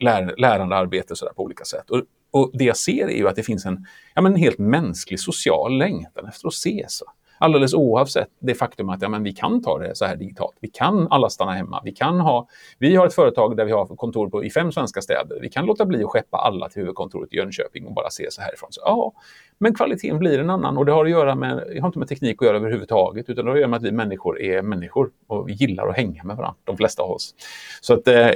[0.00, 1.90] lär, lärandearbete så på olika sätt.
[1.90, 4.58] Och, och, det jag ser är ju att det finns en, ja, men en helt
[4.58, 7.02] mänsklig social längtan efter att ses.
[7.42, 10.56] Alldeles oavsett det faktum att ja, men vi kan ta det så här digitalt.
[10.60, 11.80] Vi kan alla stanna hemma.
[11.84, 15.00] Vi, kan ha, vi har ett företag där vi har kontor på, i fem svenska
[15.00, 15.38] städer.
[15.40, 18.42] Vi kan låta bli att skeppa alla till huvudkontoret i Jönköping och bara se så
[18.42, 18.68] härifrån.
[18.72, 19.12] Så, ja,
[19.58, 22.08] men kvaliteten blir en annan och det har, att göra med, det har inte med
[22.08, 25.10] teknik att göra överhuvudtaget utan det har att göra med att vi människor är människor
[25.26, 27.34] och vi gillar att hänga med varandra, de flesta av oss.
[27.80, 28.30] Så att, eh,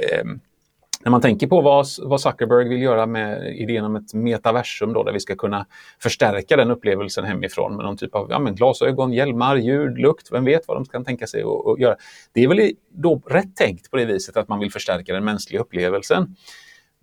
[1.03, 5.03] när man tänker på vad, vad Zuckerberg vill göra med idén om ett metaversum då,
[5.03, 5.65] där vi ska kunna
[5.99, 10.45] förstärka den upplevelsen hemifrån med någon typ av ja, men glasögon, hjälmar, ljud, lukt, vem
[10.45, 11.95] vet vad de kan tänka sig att göra.
[12.31, 15.61] Det är väl då rätt tänkt på det viset att man vill förstärka den mänskliga
[15.61, 16.35] upplevelsen.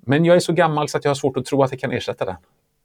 [0.07, 1.93] Men jag är så gammal så att jag har svårt att tro att det kan
[1.93, 2.37] ersätta den.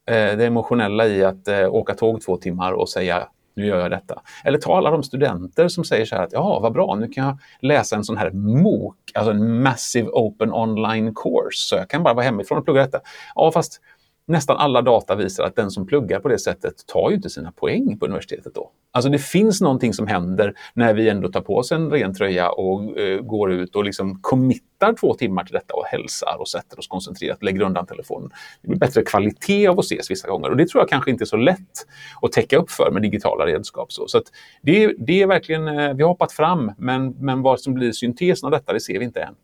[0.05, 3.27] Eh, det emotionella i att eh, åka tåg två timmar och säga
[3.59, 4.21] nu gör jag detta.
[4.43, 7.25] Eller ta alla de studenter som säger så här att ja, vad bra, nu kan
[7.25, 12.03] jag läsa en sån här MOOC, alltså en Massive Open Online Course, så jag kan
[12.03, 12.99] bara vara hemifrån och plugga detta.
[13.35, 13.81] Ja, fast
[14.29, 17.51] nästan alla data visar att den som pluggar på det sättet tar ju inte sina
[17.51, 18.71] poäng på universitetet då.
[18.91, 22.49] Alltså det finns någonting som händer när vi ändå tar på oss en ren tröja
[22.49, 26.79] och eh, går ut och liksom committar två timmar till detta och hälsar och sätter
[26.79, 28.29] oss koncentrerat, lägger undan telefonen.
[28.61, 31.23] Det blir bättre kvalitet av att ses vissa gånger och det tror jag kanske inte
[31.23, 31.85] är så lätt
[32.21, 33.91] att täcka upp för med digitala redskap.
[33.91, 34.25] Så, så att
[34.61, 38.47] det, det är verkligen, eh, vi har hoppat fram, men, men vad som blir syntesen
[38.47, 39.35] av detta, det ser vi inte än.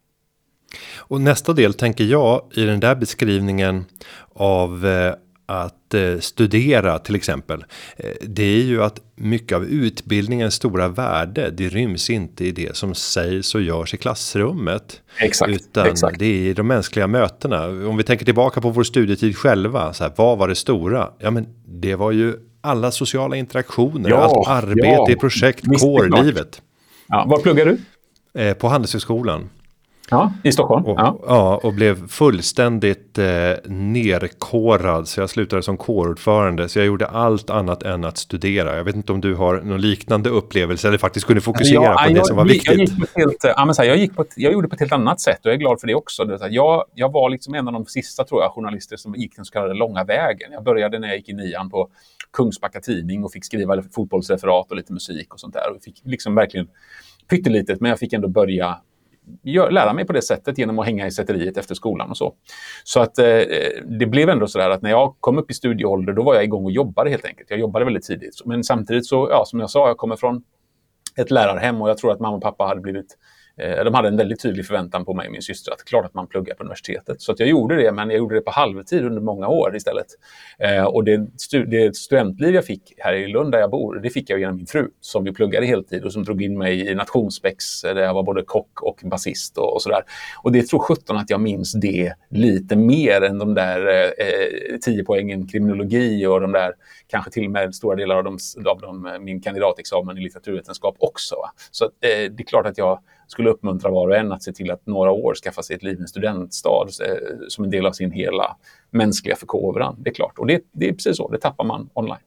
[0.97, 3.85] Och nästa del tänker jag i den där beskrivningen
[4.33, 5.13] av eh,
[5.45, 7.65] att eh, studera till exempel.
[7.97, 11.49] Eh, det är ju att mycket av utbildningens stora värde.
[11.49, 15.01] Det ryms inte i det som sägs och görs i klassrummet.
[15.19, 16.19] Exakt, utan exakt.
[16.19, 17.67] det är i de mänskliga mötena.
[17.67, 19.93] Om vi tänker tillbaka på vår studietid själva.
[19.93, 21.09] Så här, vad var det stora?
[21.19, 25.11] Ja, men det var ju alla sociala interaktioner, Ja, allt arbete ja.
[25.11, 26.61] i projekt, kårlivet.
[27.07, 27.77] Ja, var pluggar du?
[28.41, 29.49] Eh, på Handelshögskolan.
[30.09, 30.85] Ja, I Stockholm?
[30.85, 31.19] Och, Ja.
[31.27, 31.59] ja.
[31.63, 33.25] och blev fullständigt eh,
[33.65, 35.07] nerkårad.
[35.07, 36.69] Så jag slutade som kårordförande.
[36.69, 38.77] Så jag gjorde allt annat än att studera.
[38.77, 40.87] Jag vet inte om du har någon liknande upplevelse.
[40.87, 42.79] Eller faktiskt kunde fokusera Ja, på det jag, som var Jag, viktigt.
[42.79, 44.79] gick på ett helt, ja, men så här, jag, gick på jag gjorde på ett
[44.79, 46.23] helt annat sätt och jag är glad för det också.
[46.25, 49.45] Det Jag, jag var liksom en av de sista tror jag, journalister som gick den
[49.45, 50.51] så kallade långa vägen.
[50.51, 51.89] Jag började när jag gick i nian på
[52.33, 55.71] Kungsbacka tidning och fick skriva fotbollsreferat och lite musik och sånt där.
[55.75, 56.67] Och fick liksom verkligen
[57.29, 58.77] pyttelitet, men jag fick ändå börja
[59.43, 62.33] gör, lära mig på det sättet genom att hänga i sätteriet efter skolan och så.
[62.83, 63.41] Så att eh,
[63.99, 66.43] det blev ändå så där att när jag kom upp i studieålder, då var jag
[66.43, 67.49] igång och jobbade helt enkelt.
[67.49, 68.41] Jag jobbade väldigt tidigt.
[68.45, 70.43] Men samtidigt så, ja, som jag sa, jag kommer från
[71.15, 73.17] ett lärarhem och jag tror att mamma och pappa hade blivit eh,
[73.57, 76.13] Eh, de hade en väldigt tydlig förväntan på mig och min syster att klart att
[76.13, 77.21] man pluggar på universitetet.
[77.21, 80.05] Så att jag gjorde det, men jag gjorde det på halvtid under många år istället.
[80.59, 84.09] Eh, och det, stu- det studentliv jag fick här i Lund där jag bor, det
[84.09, 86.95] fick jag genom min fru som ju pluggade heltid och som drog in mig i
[86.95, 90.01] Nationsspex där jag var både kock och basist och, och sådär.
[90.43, 95.03] Och det tror sjutton att jag minns det lite mer än de där eh, 10
[95.03, 96.73] poängen kriminologi och de där
[97.07, 100.95] kanske till och med stora delar av, de, av de, eh, min kandidatexamen i litteraturvetenskap
[100.99, 101.35] också.
[101.35, 101.51] Va?
[101.71, 104.53] Så att, eh, det är klart att jag skulle uppmuntra var och en att se
[104.53, 107.85] till att några år skaffa sig ett liv i en studentstad eh, som en del
[107.85, 108.57] av sin hela
[108.91, 109.95] mänskliga förkovran.
[109.97, 110.39] Det är klart.
[110.39, 112.19] Och det, det är precis så, det tappar man online.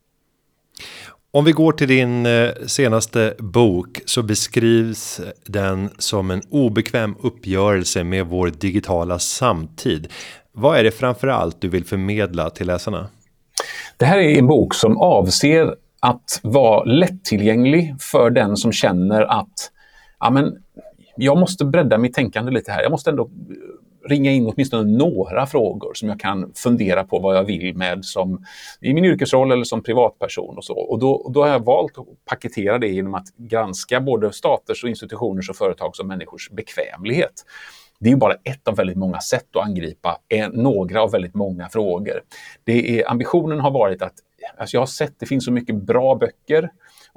[1.30, 8.04] Om vi går till din eh, senaste bok så beskrivs den som en obekväm uppgörelse
[8.04, 10.08] med vår digitala samtid.
[10.52, 13.08] Vad är det framför allt du vill förmedla till läsarna?
[13.96, 19.70] Det här är en bok som avser att vara lättillgänglig för den som känner att
[20.20, 20.56] ja, men,
[21.18, 22.83] jag måste bredda mitt tänkande lite här.
[22.83, 27.37] Jag måste ändå eh, ringa in åtminstone några frågor som jag kan fundera på vad
[27.37, 28.44] jag vill med som,
[28.81, 30.57] i min yrkesroll eller som privatperson.
[30.57, 30.78] Och så.
[30.78, 34.85] Och då, och då har jag valt att paketera det genom att granska både staters,
[34.85, 37.44] och institutioners och företags och människors bekvämlighet.
[38.00, 41.35] Det är ju bara ett av väldigt många sätt att angripa en, några av väldigt
[41.35, 42.20] många frågor.
[42.64, 44.14] Det är, ambitionen har varit att
[44.57, 46.70] alltså jag har sett det finns så mycket bra böcker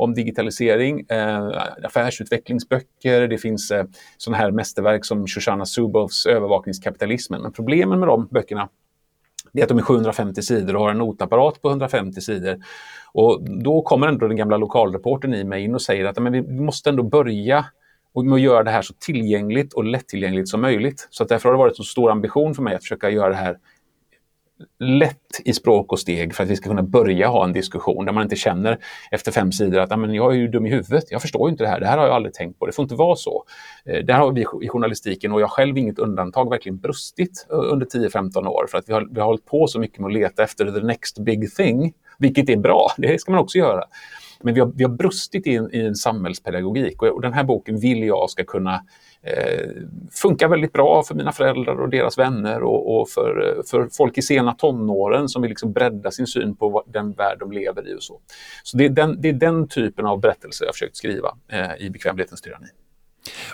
[0.04, 1.48] om digitalisering, eh,
[1.84, 3.86] affärsutvecklingsböcker, det finns eh,
[4.18, 7.42] sådana här mästerverk som Shoshana Zuboffs Övervakningskapitalismen.
[7.42, 8.70] Men problemen med de böckerna
[9.54, 12.58] det är att de är 750 sidor och har en notapparat på 150 sidor.
[13.14, 16.42] Och då kommer ändå den gamla lokalreporten i mig in och säger att men vi
[16.42, 17.66] måste ändå börja
[18.16, 21.08] med att göra det här så tillgängligt och lättillgängligt som möjligt.
[21.10, 23.36] Så att därför har det varit en stor ambition för mig att försöka göra det
[23.36, 23.58] här
[24.80, 28.14] lätt i språk och steg för att vi ska kunna börja ha en diskussion där
[28.14, 28.78] man inte känner
[29.12, 31.52] efter fem sidor att ah, men jag är ju dum i huvudet, jag förstår ju
[31.52, 33.44] inte det här, det här har jag aldrig tänkt på, det får inte vara så.
[33.86, 37.86] Eh, där har vi i journalistiken och jag själv inget undantag verkligen brustit eh, under
[37.86, 40.44] 10-15 år för att vi har, vi har hållit på så mycket med att leta
[40.44, 43.84] efter the next big thing, vilket är bra, det ska man också göra.
[44.44, 47.44] Men vi har, vi har brustit i en, i en samhällspedagogik och, och den här
[47.44, 48.74] boken vill jag ska kunna
[49.24, 49.70] eh,
[50.12, 54.22] funka väldigt bra för mina föräldrar och deras vänner och, och för, för folk i
[54.22, 57.96] sena tonåren som vill liksom bredda sin syn på vad, den värld de lever i.
[57.96, 58.20] och Så
[58.64, 61.90] Så det är den, det är den typen av berättelse jag försökt skriva eh, i
[61.90, 62.68] Bekvämlighetens tyranni.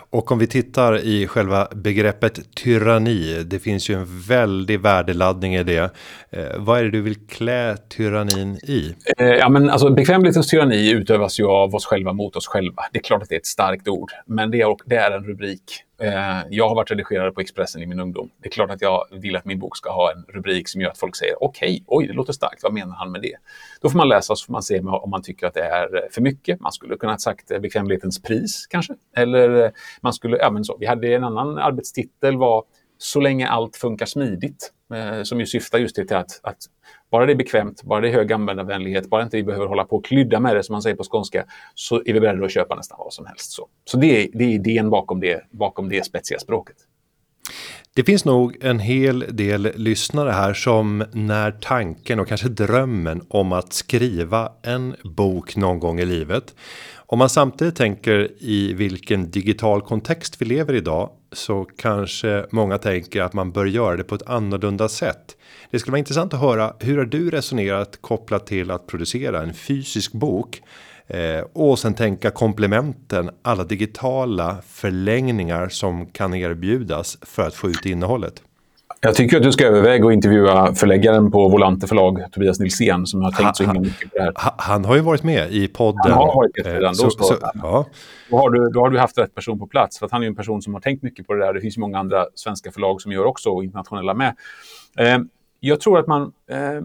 [0.10, 3.44] Och om vi tittar i själva begreppet tyranni.
[3.44, 5.94] Det finns ju en väldig värdeladdning i det.
[6.30, 8.96] Eh, vad är det du vill klä tyrannin i?
[9.18, 12.84] Eh, ja, men alltså, bekvämlighetens tyranni utövas ju av oss själva mot oss själva.
[12.92, 15.24] Det är klart att det är ett starkt ord, men det är, det är en
[15.24, 15.64] rubrik
[16.02, 18.30] Eh, jag har varit redigerare på Expressen i min ungdom.
[18.42, 20.90] Det är klart att jag vill att min bok ska ha en rubrik som gör
[20.90, 23.36] att folk säger okej, okay, oj, det låter starkt, vad menar han med det?
[23.82, 25.96] Då får man läsa och så får man se om man tycker att det är
[25.96, 26.60] eh, för mycket.
[26.60, 28.94] Man skulle kunna ha sagt eh, bekvämlighetens pris kanske.
[29.16, 30.78] Eller man skulle, ja men så.
[30.80, 32.64] Vi hade en annan arbetstitel var
[32.98, 34.74] Så länge allt funkar smidigt.
[35.24, 36.58] Som ju syftar just till att, att
[37.12, 39.96] bara det är bekvämt, bara det är hög användarvänlighet, bara inte vi behöver hålla på
[39.96, 42.76] och klydda med det som man säger på skånska, så är vi beredda att köpa
[42.76, 43.52] nästan vad som helst.
[43.52, 46.76] Så, så det, är, det är idén bakom det, bakom det spetsiga språket.
[47.96, 53.52] Det finns nog en hel del lyssnare här som när tanken och kanske drömmen om
[53.52, 56.56] att skriva en bok någon gång i livet.
[56.96, 63.22] Om man samtidigt tänker i vilken digital kontext vi lever idag så kanske många tänker
[63.22, 65.37] att man bör göra det på ett annorlunda sätt.
[65.72, 69.54] Det skulle vara intressant att höra hur har du resonerat kopplat till att producera en
[69.54, 70.62] fysisk bok
[71.08, 77.86] eh, och sen tänka komplementen alla digitala förlängningar som kan erbjudas för att få ut
[77.86, 78.42] innehållet.
[79.02, 83.22] Jag tycker att du ska överväga att intervjua förläggaren på Volante förlag, Tobias Nilsén, som
[83.22, 84.34] har tänkt så himla mycket på det här.
[84.58, 86.02] Han har ju varit med i podden.
[86.04, 86.84] Han har varit med redan.
[86.84, 87.86] Eh, då, så, så, ja.
[88.30, 90.00] då, har du, då har du haft rätt person på plats.
[90.00, 91.54] För att han är en person som har tänkt mycket på det där.
[91.54, 94.36] Det finns många andra svenska förlag som gör också, och internationella med.
[95.60, 96.34] Jag tror att man...
[96.50, 96.82] Eh,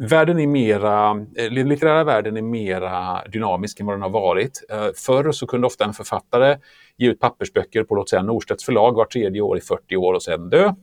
[0.00, 4.64] världen är mera, eh, den litterära världen är mera dynamisk än vad den har varit.
[4.70, 6.58] Eh, förr så kunde ofta en författare
[6.96, 10.22] ge ut pappersböcker på låt säga Norstedts förlag var tredje år i 40 år och
[10.22, 10.74] sen dö.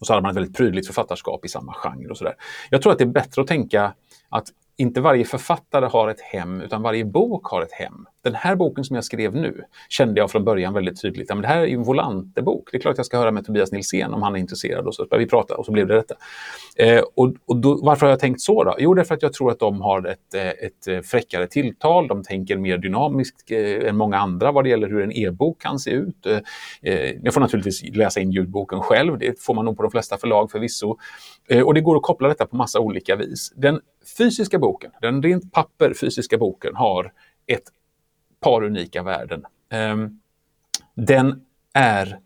[0.00, 2.34] Och så hade man ett väldigt prydligt författarskap i samma genre och sådär.
[2.70, 3.94] Jag tror att det är bättre att tänka
[4.28, 8.06] att inte varje författare har ett hem, utan varje bok har ett hem.
[8.26, 11.28] Den här boken som jag skrev nu kände jag från början väldigt tydligt.
[11.28, 12.68] Men det här är ju en Volante-bok.
[12.72, 14.86] Det är klart att jag ska höra med Tobias Nilsén om han är intresserad.
[14.86, 16.14] Och så började vi prata och så blev det detta.
[16.76, 18.64] Eh, och, och då, varför har jag tänkt så?
[18.64, 18.74] då?
[18.78, 22.08] Jo, därför att jag tror att de har ett, eh, ett eh, fräckare tilltal.
[22.08, 25.78] De tänker mer dynamiskt eh, än många andra vad det gäller hur en e-bok kan
[25.78, 26.26] se ut.
[26.26, 26.38] Eh,
[26.82, 29.18] eh, jag får naturligtvis läsa in ljudboken själv.
[29.18, 30.96] Det får man nog på de flesta förlag förvisso.
[31.48, 33.52] Eh, och det går att koppla detta på massa olika vis.
[33.56, 33.80] Den
[34.18, 37.12] fysiska boken, den rent papper fysiska boken har
[37.46, 37.70] ett
[38.40, 39.44] par unika värden.
[39.70, 40.20] Ehm,
[40.94, 41.40] den
[41.74, 42.18] är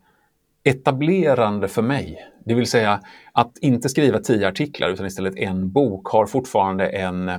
[0.63, 2.27] etablerande för mig.
[2.45, 7.31] Det vill säga att inte skriva tio artiklar utan istället en bok har fortfarande en...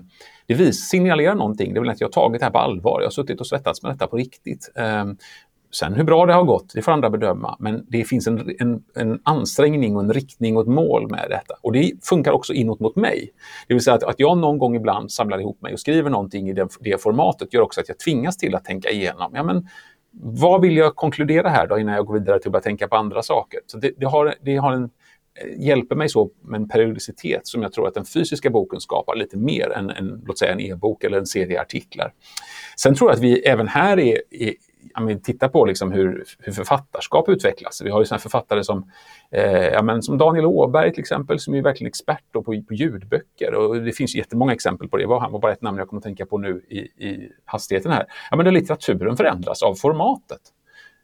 [0.47, 1.75] Det vis, signalerar någonting.
[1.75, 3.01] Det vill att jag har tagit det här på allvar.
[3.01, 4.73] Jag har suttit och svettats med detta på riktigt.
[4.75, 5.17] Ehm,
[5.75, 7.57] Sen hur bra det har gått, det får andra bedöma.
[7.59, 11.55] Men det finns en, en, en, ansträngning och en riktning och ett mål med detta.
[11.61, 13.31] Och det funkar också inåt mot mig.
[13.69, 16.49] Det vill säga att, att jag någon gång ibland samlar ihop mig och skriver någonting
[16.49, 19.33] i det, det formatet gör också att jag tvingas till att tänka igenom.
[19.35, 19.69] Ja, men,
[20.21, 22.97] vad vill jag konkludera här då innan jag går vidare till att börja tänka på
[22.97, 23.61] andra saker?
[23.67, 24.91] Så det, det har, det har en,
[25.59, 29.37] hjälper mig så med en periodicitet som jag tror att den fysiska boken skapar lite
[29.37, 32.13] mer än, än låt säga en e-bok eller en serie artiklar.
[32.77, 34.55] Sen tror jag att vi även här är, är
[34.95, 37.83] ja, titta på liksom hur, hur författarskap utvecklas.
[37.85, 38.91] Vi har ju såna författare som,
[39.31, 43.55] eh, ja, men som Daniel Åberg till exempel, som är verkligen expert på, på ljudböcker.
[43.55, 45.19] Och det finns jättemånga exempel på det.
[45.19, 48.07] Han var bara ett namn jag kommer att tänka på nu i, i hastigheten här.
[48.31, 50.41] Ja, men litteraturen förändras av formatet.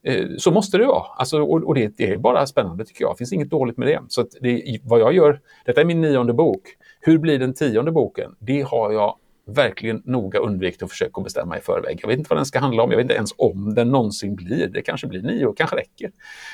[0.02, 1.04] Eh, så måste det vara.
[1.16, 3.14] Alltså, och, och det, det, är bara spännande tycker jag.
[3.14, 4.00] Det finns inget dåligt med det.
[4.08, 6.62] Så det, vad jag gör, detta är min nionde bok.
[7.00, 8.36] Hur blir den tionde boken?
[8.38, 9.16] Det har jag
[9.48, 11.98] verkligen noga undvikit att försöka bestämma i förväg.
[12.02, 14.34] Jag vet inte vad den ska handla om, jag vet inte ens om den någonsin
[14.34, 14.68] blir.
[14.68, 16.10] Det kanske blir nio, kanske räcker.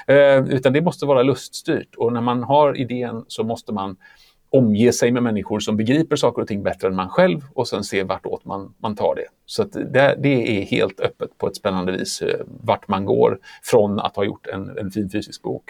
[0.07, 3.97] Eh, utan det måste vara luststyrt och när man har idén så måste man
[4.51, 7.85] omge sig med människor som begriper saker och ting bättre än man själv och sen
[7.85, 9.27] se vartåt man, man tar det.
[9.47, 14.01] Så det, det, är helt öppet på ett spännande vis eh, vart man går från
[14.01, 15.65] att ha gjort en, en fin fysisk bok.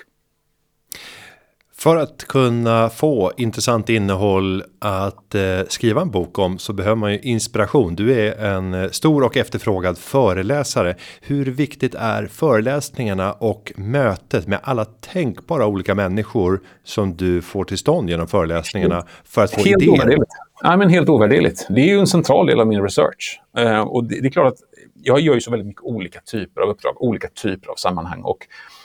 [1.84, 7.12] För att kunna få intressant innehåll att eh, skriva en bok om så behöver man
[7.12, 7.94] ju inspiration.
[7.94, 10.96] Du är en eh, stor och efterfrågad föreläsare.
[11.20, 17.78] Hur viktigt är föreläsningarna och mötet med alla tänkbara olika människor som du får till
[17.78, 19.94] stånd genom föreläsningarna för att få helt idéer?
[19.94, 20.32] Ovärderligt.
[20.62, 21.66] Ja, men helt ovärderligt.
[21.68, 23.40] Det är ju en central del av min research.
[23.56, 24.58] Eh, och det, det, är klart att
[25.02, 28.38] jag gör ju så väldigt mycket olika typer av uppdrag, olika typer av sammanhang och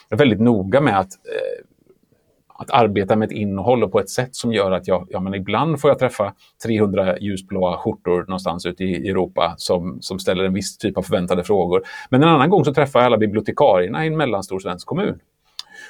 [0.08, 1.66] jag är väldigt noga med att eh,
[2.70, 5.34] att arbeta med ett innehåll och på ett sätt som gör att jag, ja men
[5.34, 10.54] ibland får jag träffa 300 ljusblåa skjortor någonstans ute i Europa som, som ställer en
[10.54, 11.82] viss typ av förväntade frågor.
[12.10, 15.18] Men en annan gång så träffar jag alla bibliotekarierna i en mellanstor svensk kommun.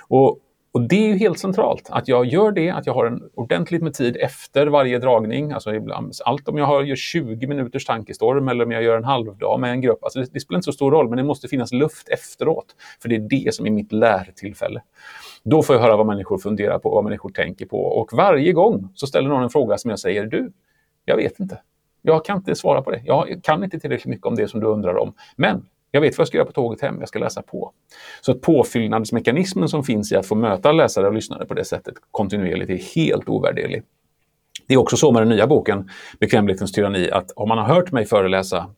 [0.08, 0.38] Och,
[0.72, 3.82] och det är ju helt centralt att jag gör det, att jag har en ordentligt
[3.82, 5.52] med tid efter varje dragning.
[5.52, 9.04] Alltså ibland, allt om jag har, gör 20 minuters tankestorm eller om jag gör en
[9.04, 10.04] halvdag med en grupp.
[10.04, 12.66] Alltså det, det spelar inte så stor roll, men det måste finnas luft efteråt.
[13.02, 14.82] För det är det som är mitt lärtillfälle.
[15.42, 17.82] Då får jag höra vad människor funderar på, vad människor tänker på.
[17.82, 20.52] Och varje gång så ställer någon en fråga som jag säger, du,
[21.04, 21.60] jag vet inte.
[22.02, 23.02] Jag kan inte svara på det.
[23.04, 25.14] Jag kan inte tillräckligt mycket om det som du undrar om.
[25.36, 27.72] Men jag vet vad jag ska göra på tåget hem, jag ska läsa på.
[28.20, 31.94] Så att påfyllnadsmekanismen som finns i att få möta läsare och lyssnare på det sättet
[32.10, 33.82] kontinuerligt är helt ovärderlig.
[34.66, 37.92] Det är också så med den nya boken Bekvämlighetens tyranni att om man har hört
[37.92, 38.70] mig föreläsa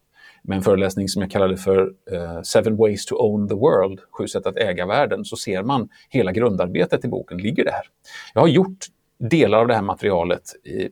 [0.42, 1.78] med en föreläsning som jag kallade för
[2.12, 5.88] uh, Seven ways to own the world, sju sätt att äga världen, så ser man
[6.08, 7.82] hela grundarbetet i boken ligger där.
[8.34, 8.86] Jag har gjort
[9.18, 10.88] delar av det här materialet i,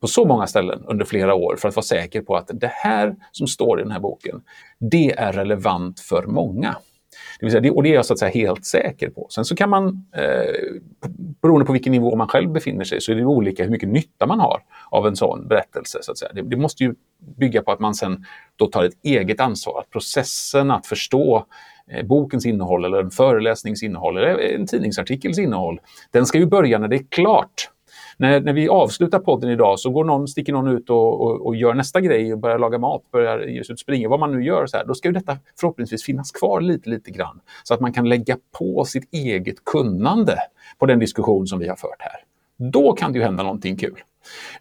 [0.00, 3.16] på så många ställen under flera år för att vara säker på att det här
[3.32, 4.40] som står i den här boken,
[4.78, 6.76] det är relevant för många.
[7.40, 9.26] Det vill säga, och det är jag så att säga helt säker på.
[9.30, 10.80] Sen så kan man, eh,
[11.42, 14.26] beroende på vilken nivå man själv befinner sig, så är det olika hur mycket nytta
[14.26, 15.98] man har av en sån berättelse.
[16.02, 16.32] Så att säga.
[16.34, 16.94] Det, det måste ju
[17.36, 18.24] bygga på att man sen
[18.56, 19.80] då tar ett eget ansvar.
[19.80, 21.44] Att processen att förstå
[21.90, 25.80] eh, bokens innehåll eller en föreläsnings innehåll eller en tidningsartikels innehåll,
[26.10, 27.70] den ska ju börja när det är klart.
[28.20, 31.56] När, när vi avslutar podden idag så går någon, sticker någon ut och, och, och
[31.56, 34.44] gör nästa grej och börjar laga mat, börjar ge sig ut springa, vad man nu
[34.44, 34.66] gör.
[34.66, 37.40] Så här, då ska ju detta förhoppningsvis finnas kvar lite, lite grann.
[37.62, 40.36] Så att man kan lägga på sitt eget kunnande
[40.78, 42.20] på den diskussion som vi har fört här.
[42.70, 44.02] Då kan det ju hända någonting kul.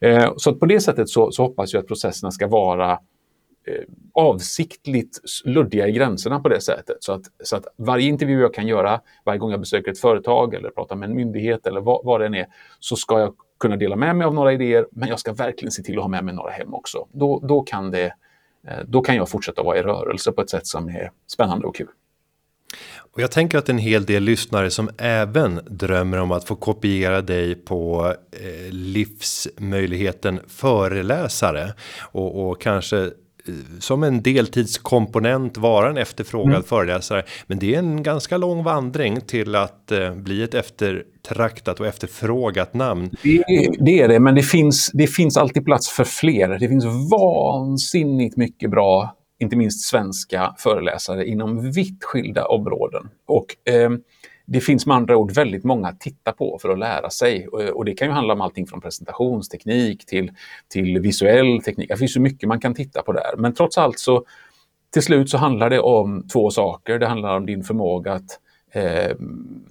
[0.01, 5.19] Eh, så på det sättet så, så hoppas jag att processerna ska vara eh, avsiktligt
[5.45, 6.97] luddiga i gränserna på det sättet.
[6.99, 10.53] Så att, så att varje intervju jag kan göra, varje gång jag besöker ett företag
[10.53, 12.45] eller pratar med en myndighet eller vad, vad det än är,
[12.79, 15.83] så ska jag kunna dela med mig av några idéer, men jag ska verkligen se
[15.83, 17.07] till att ha med mig några hem också.
[17.11, 18.05] Då, då, kan, det,
[18.67, 21.75] eh, då kan jag fortsätta vara i rörelse på ett sätt som är spännande och
[21.75, 21.87] kul.
[22.97, 27.21] Och jag tänker att en hel del lyssnare som även drömmer om att få kopiera
[27.21, 31.73] dig på eh, livsmöjligheten föreläsare
[32.11, 33.11] och, och kanske
[33.79, 36.63] som en deltidskomponent vara en efterfrågad mm.
[36.63, 37.23] föreläsare.
[37.47, 42.73] Men det är en ganska lång vandring till att eh, bli ett eftertraktat och efterfrågat
[42.73, 43.09] namn.
[43.23, 43.43] Det,
[43.79, 46.59] det, är det, men det finns, det finns alltid plats för fler.
[46.59, 53.09] Det finns vansinnigt mycket bra, inte minst svenska föreläsare inom vitt skilda områden.
[53.27, 53.89] Och eh,
[54.47, 57.47] det finns med andra ord väldigt många att titta på för att lära sig.
[57.47, 60.31] Och det kan ju handla om allting från presentationsteknik till,
[60.67, 61.89] till visuell teknik.
[61.89, 63.37] Det finns så mycket man kan titta på där.
[63.37, 64.25] Men trots allt så
[64.93, 66.99] till slut så handlar det om två saker.
[66.99, 68.39] Det handlar om din förmåga att
[68.71, 69.15] eh,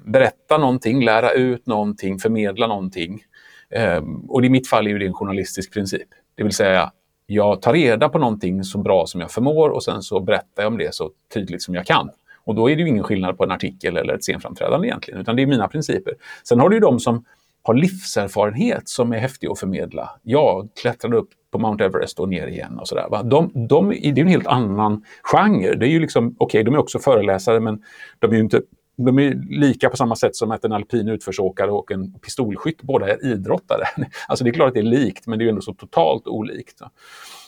[0.04, 3.22] berätta någonting, lära ut någonting, förmedla någonting.
[3.70, 6.08] Eh, och i mitt fall är det en journalistisk princip.
[6.34, 6.92] Det vill säga,
[7.26, 10.66] jag tar reda på någonting så bra som jag förmår och sen så berättar jag
[10.66, 12.10] om det så tydligt som jag kan.
[12.46, 15.36] Och då är det ju ingen skillnad på en artikel eller ett scenframträdande egentligen, utan
[15.36, 16.14] det är mina principer.
[16.44, 17.24] Sen har du ju de som
[17.62, 20.10] har livserfarenhet som är häftig att förmedla.
[20.22, 23.22] Jag klättrade upp på Mount Everest och ner igen och sådär.
[23.24, 25.74] De, de, det är en helt annan genre.
[25.74, 27.82] Det är ju liksom, okej, okay, de är också föreläsare, men
[28.18, 28.60] de är ju inte
[28.96, 33.08] de är lika på samma sätt som att en alpin utförsåkare och en pistolskytt båda
[33.08, 33.84] är idrottare.
[34.28, 36.26] Alltså det är klart att det är likt, men det är ju ändå så totalt
[36.26, 36.80] olikt.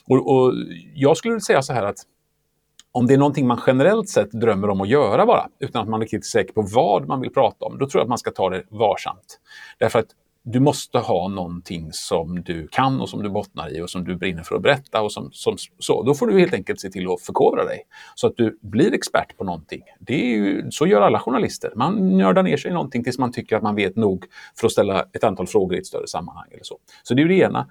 [0.07, 0.55] Och, och
[0.95, 1.99] jag skulle säga så här att
[2.93, 6.01] om det är någonting man generellt sett drömmer om att göra bara, utan att man
[6.01, 8.31] är riktigt säker på vad man vill prata om, då tror jag att man ska
[8.31, 9.41] ta det varsamt.
[9.79, 10.09] Därför att
[10.53, 14.17] du måste ha någonting som du kan och som du bottnar i och som du
[14.17, 15.03] brinner för att berätta.
[15.03, 16.03] Och som, som, så.
[16.03, 17.83] Då får du helt enkelt se till att förkovra dig
[18.15, 19.83] så att du blir expert på någonting.
[20.01, 21.73] Det är ju, så gör alla journalister.
[21.77, 24.25] Man nördar ner sig i någonting tills man tycker att man vet nog
[24.61, 26.49] för att ställa ett antal frågor i ett större sammanhang.
[26.51, 26.79] Eller så.
[27.03, 27.67] så det är det ena.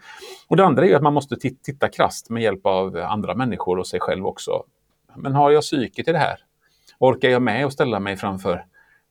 [0.47, 3.88] Och det andra är att man måste titta krast med hjälp av andra människor och
[3.88, 4.63] sig själv också
[5.17, 6.39] men har jag psyket i det här?
[6.99, 8.65] Orkar jag med att ställa mig framför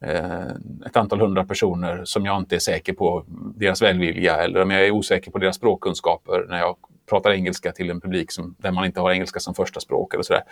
[0.04, 0.46] eh,
[0.86, 4.86] ett antal hundra personer som jag inte är säker på deras välvilja eller om jag
[4.86, 6.76] är osäker på deras språkkunskaper när jag
[7.10, 10.22] pratar engelska till en publik som, där man inte har engelska som första språk eller
[10.22, 10.42] sådär.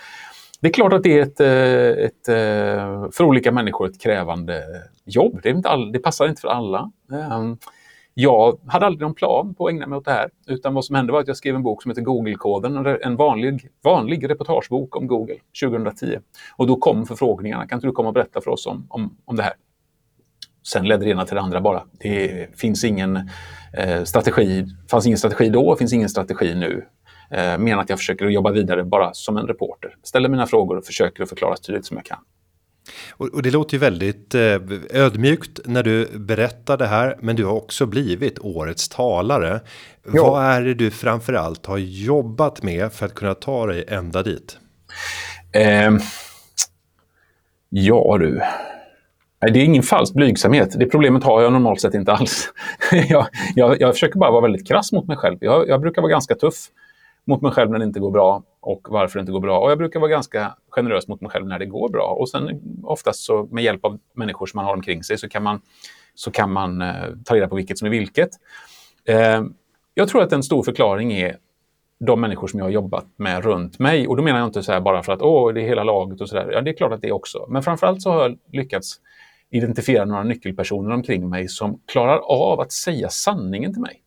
[0.60, 4.62] Det är klart att det är ett, eh, ett, eh, för olika människor ett krävande
[5.04, 5.40] jobb.
[5.42, 6.90] Det, är inte all, det passar inte för alla.
[7.12, 7.58] Ehm,
[8.14, 10.30] jag hade aldrig någon plan på att ägna mig åt det här.
[10.46, 12.86] Utan vad som hände var att jag skrev en bok som heter Google-koden.
[13.02, 16.18] En vanlig, vanlig reportagebok om Google 2010.
[16.56, 17.66] Och då kom förfrågningarna.
[17.66, 19.52] Kan inte du komma och berätta för oss om, om, om det här?
[20.66, 21.82] Sen ledde det ena till det andra bara.
[21.92, 23.16] Det finns ingen
[23.78, 24.66] eh, strategi.
[24.90, 26.86] fanns ingen strategi då, finns ingen strategi nu.
[27.30, 29.96] Eh, men att jag försöker jobba vidare bara som en reporter.
[30.02, 32.18] Ställer mina frågor och försöker förklara så tydligt som jag kan.
[33.10, 34.58] Och, och, det låter ju väldigt eh,
[34.90, 37.16] ödmjukt när du berättar det här.
[37.20, 39.60] Men du har också blivit årets talare.
[40.14, 40.22] Jo.
[40.22, 44.58] Vad är det du framförallt har jobbat med för att kunna ta dig ända dit?
[45.52, 45.90] Eh,
[47.68, 48.40] ja du.
[49.52, 50.74] Det är ingen falsk blygsamhet.
[50.78, 52.48] Det problemet har jag normalt sett inte alls.
[53.08, 55.38] jag, jag, jag försöker bara vara väldigt krass mot mig själv.
[55.40, 56.68] Jag, jag brukar vara ganska tuff
[57.24, 59.60] mot mig själv när det inte går bra och varför det inte går bra.
[59.60, 62.16] Och jag brukar vara ganska generös mot mig själv när det går bra.
[62.20, 65.42] Och sen oftast så med hjälp av människor som man har omkring sig så kan
[65.42, 65.60] man,
[66.14, 68.30] så kan man eh, ta reda på vilket som är vilket.
[69.04, 69.42] Eh,
[69.94, 71.36] jag tror att en stor förklaring är
[72.06, 74.08] de människor som jag har jobbat med runt mig.
[74.08, 76.20] Och då menar jag inte så här bara för att åh, det är hela laget
[76.20, 76.50] och sådär.
[76.52, 77.46] Ja, det är klart att det är också.
[77.48, 79.00] Men framförallt så har jag lyckats
[79.50, 84.03] identifiera några nyckelpersoner omkring mig som klarar av att säga sanningen till mig.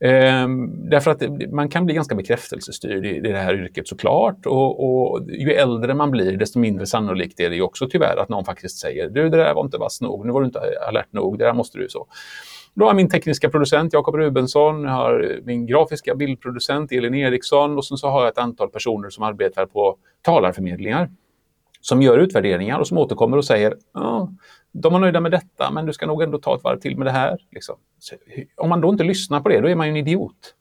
[0.00, 1.22] Ehm, därför att
[1.52, 4.46] man kan bli ganska bekräftelsestyrd i, i det här yrket såklart.
[4.46, 8.28] Och, och ju äldre man blir, desto mindre sannolikt är det ju också tyvärr att
[8.28, 11.12] någon faktiskt säger du, det där var inte vass nog, nu var du inte alert
[11.12, 12.06] nog, det där måste du så.
[12.74, 17.76] Då har jag min tekniska producent Jakob Rubensson, jag har min grafiska bildproducent Elin Eriksson
[17.76, 21.10] och sen så har jag ett antal personer som arbetar på talarförmedlingar
[21.80, 24.32] som gör utvärderingar och som återkommer och säger ja,
[24.72, 27.06] de är nöjda med detta, men du ska nog ändå ta ett varv till med
[27.06, 27.38] det här.
[27.50, 27.76] Liksom.
[28.56, 30.54] om man då inte lyssnar på det, då är man ju en idiot.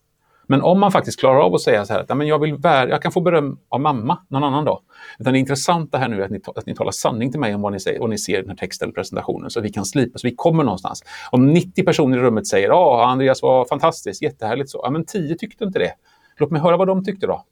[0.50, 3.12] Men om man faktiskt klarar av att säga så här att jag, vill jag kan
[3.12, 4.80] få beröm av mamma någon annan dag.
[5.20, 7.62] Utan det intressanta här nu är att ni, att ni talar sanning till mig om
[7.62, 10.20] vad ni, säger, och ni ser den här texten eller presentationen så vi kan slipa,
[10.20, 11.04] så vi kommer någonstans.
[11.32, 14.82] Om 90 personer i rummet säger ja, Andreas var fantastiskt, jättehärligt så.
[14.84, 15.94] Ja, men 10 tyckte inte det.
[16.38, 17.46] Låt mig höra vad de tyckte då.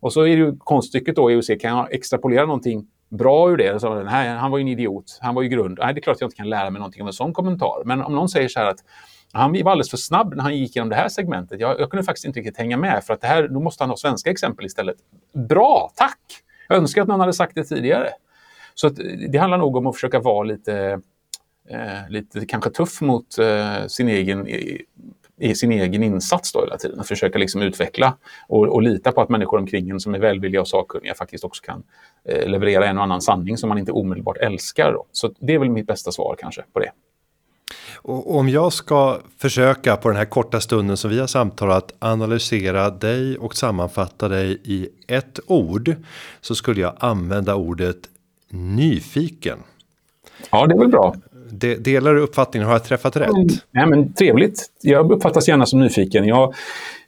[0.00, 3.50] Och så är det ju konststycket då i att se, kan jag extrapolera någonting bra
[3.50, 3.80] ur det?
[3.80, 5.78] Så, nej, han var ju en idiot, han var ju grund.
[5.82, 7.82] Nej, det är klart att jag inte kan lära mig någonting av en sån kommentar.
[7.84, 8.84] Men om någon säger så här att
[9.32, 11.60] han var alldeles för snabb när han gick igenom det här segmentet.
[11.60, 13.90] Jag, jag kunde faktiskt inte riktigt hänga med för att det här, då måste han
[13.90, 14.96] ha svenska exempel istället.
[15.48, 16.20] Bra, tack!
[16.68, 18.08] Jag önskar att någon hade sagt det tidigare.
[18.74, 21.00] Så att, eh, det handlar nog om att försöka vara lite,
[21.68, 24.46] eh, lite kanske tuff mot eh, sin egen
[25.38, 27.00] i sin egen insats då hela tiden.
[27.00, 28.16] Att försöka liksom utveckla
[28.48, 31.62] och, och lita på att människor omkring en som är välvilliga och sakkunniga faktiskt också
[31.62, 31.82] kan
[32.24, 34.92] eh, leverera en och annan sanning som man inte omedelbart älskar.
[34.92, 35.06] Då.
[35.12, 36.90] Så det är väl mitt bästa svar kanske på det.
[37.94, 42.90] Och om jag ska försöka på den här korta stunden som vi har samtalat analysera
[42.90, 45.94] dig och sammanfatta dig i ett ord
[46.40, 47.98] så skulle jag använda ordet
[48.50, 49.58] nyfiken.
[50.50, 51.14] Ja, det är väl bra.
[51.50, 52.66] De, delar du uppfattningen?
[52.66, 53.28] Har jag träffat rätt?
[53.28, 53.46] Mm.
[53.70, 54.66] nej, men trevligt.
[54.80, 56.24] Jag uppfattas gärna som nyfiken.
[56.24, 56.54] Jag,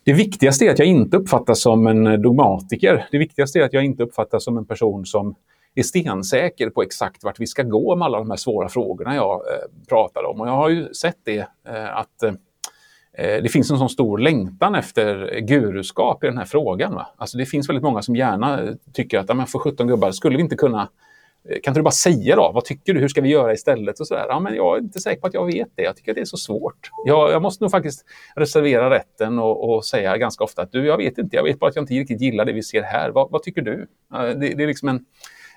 [0.05, 3.07] det viktigaste är att jag inte uppfattas som en eh, dogmatiker.
[3.11, 5.35] Det viktigaste är att jag inte uppfattas som en person som
[5.75, 9.35] är stensäker på exakt vart vi ska gå med alla de här svåra frågorna jag
[9.35, 10.41] eh, pratar om.
[10.41, 11.39] Och jag har ju sett det
[11.69, 12.33] eh, att eh,
[13.13, 16.95] eh det finns en sån stor längtan efter guruskap i den här frågan.
[16.95, 17.07] Va?
[17.17, 20.37] Alltså det finns väldigt många som gärna eh, tycker att, men för 17 gubbar, skulle
[20.37, 20.89] vi inte kunna
[21.49, 24.01] Eh, kan inte du bara säga då, vad tycker du, hur ska vi göra istället?
[24.01, 24.27] Och så där.
[24.29, 26.21] Ja, men jag är inte säker på att jag vet det, jag tycker att det
[26.21, 26.91] är så svårt.
[27.07, 28.05] Jag, jag måste nog faktiskt
[28.37, 31.71] reservera rätten och, och, säga ganska ofta att du, jag vet inte, jag vet bara
[31.71, 33.11] att jag inte riktigt gillar det vi ser här.
[33.11, 33.87] Vad, vad tycker du?
[34.11, 35.05] Det, det, är liksom en,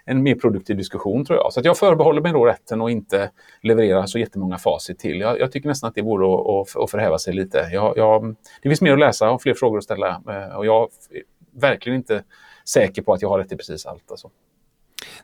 [0.06, 1.54] en mer produktiv diskussion tror jag.
[1.54, 3.32] Så jag förbehåller mig då rätten att inte
[3.62, 5.20] leverera så jättemånga facit till.
[5.20, 7.70] Jag, jag tycker nästan att det vore att, att, förhäva sig lite.
[7.72, 10.90] Jag, jag, det finns mer att läsa och fler frågor att ställa eh, och jag
[11.12, 11.22] är
[11.62, 12.24] verkligen inte
[12.66, 14.12] säker på att jag har rätt i precis allt.
[14.12, 14.30] Alltså.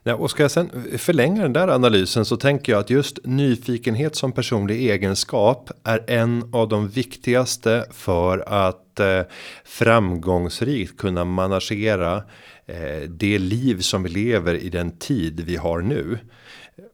[0.04, 4.16] Ja, och ska jag sen förlänga den där analysen så tänker jag att just nyfikenhet
[4.16, 9.22] som personlig egenskap är en av de viktigaste för att eh,
[9.66, 12.24] framgångsrikt kunna managera
[12.66, 16.20] eh, det liv som vi lever i den tid vi har nu.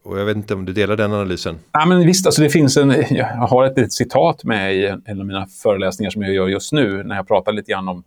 [0.03, 1.59] Och jag vet inte om du delar den analysen?
[1.71, 5.19] Ja, men visst, alltså det finns en, jag har ett, ett citat med i en
[5.19, 8.03] av mina föreläsningar som jag gör just nu när jag pratar lite grann om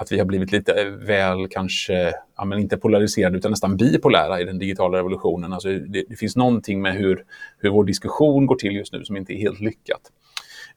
[0.00, 4.40] att vi har blivit lite eh, väl kanske, ja, men inte polariserade utan nästan bipolära
[4.40, 5.52] i den digitala revolutionen.
[5.52, 7.24] Alltså det, det finns någonting med hur,
[7.58, 10.00] hur vår diskussion går till just nu som inte är helt lyckat.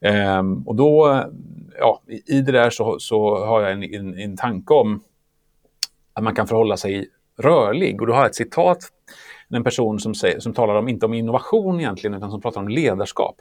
[0.00, 1.22] Ehm, och då,
[1.78, 5.02] ja, i det där så, så har jag en, en, en tanke om
[6.12, 7.08] att man kan förhålla sig
[7.38, 8.00] rörlig.
[8.00, 8.78] Och då har jag ett citat,
[9.56, 12.68] en person som, säger, som talar om, inte om innovation egentligen, utan som pratar om
[12.68, 13.36] ledarskap.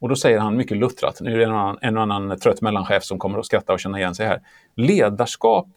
[0.00, 3.04] Och då säger han mycket luttrat, nu är det en, annan, en annan trött mellanchef
[3.04, 4.40] som kommer att skratta och känna igen sig här.
[4.76, 5.68] Ledarskap,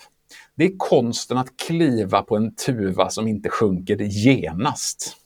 [0.55, 5.17] det är konsten att kliva på en tuva som inte sjunker genast.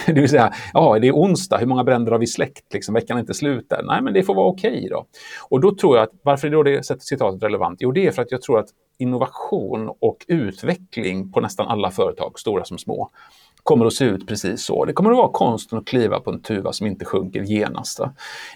[0.06, 2.72] Det vill säga, ja, det är onsdag, hur många bränder har vi släckt?
[2.72, 3.82] Liksom, veckan är inte slut där.
[3.82, 5.06] Nej, men det får vara okej okay då.
[5.48, 7.78] Och då tror jag att, varför är då det citatet relevant?
[7.80, 8.68] Jo, det är för att jag tror att
[8.98, 13.10] innovation och utveckling på nästan alla företag, stora som små,
[13.70, 14.84] kommer att se ut precis så.
[14.84, 18.00] Det kommer att vara konsten att kliva på en tuva som inte sjunker genast.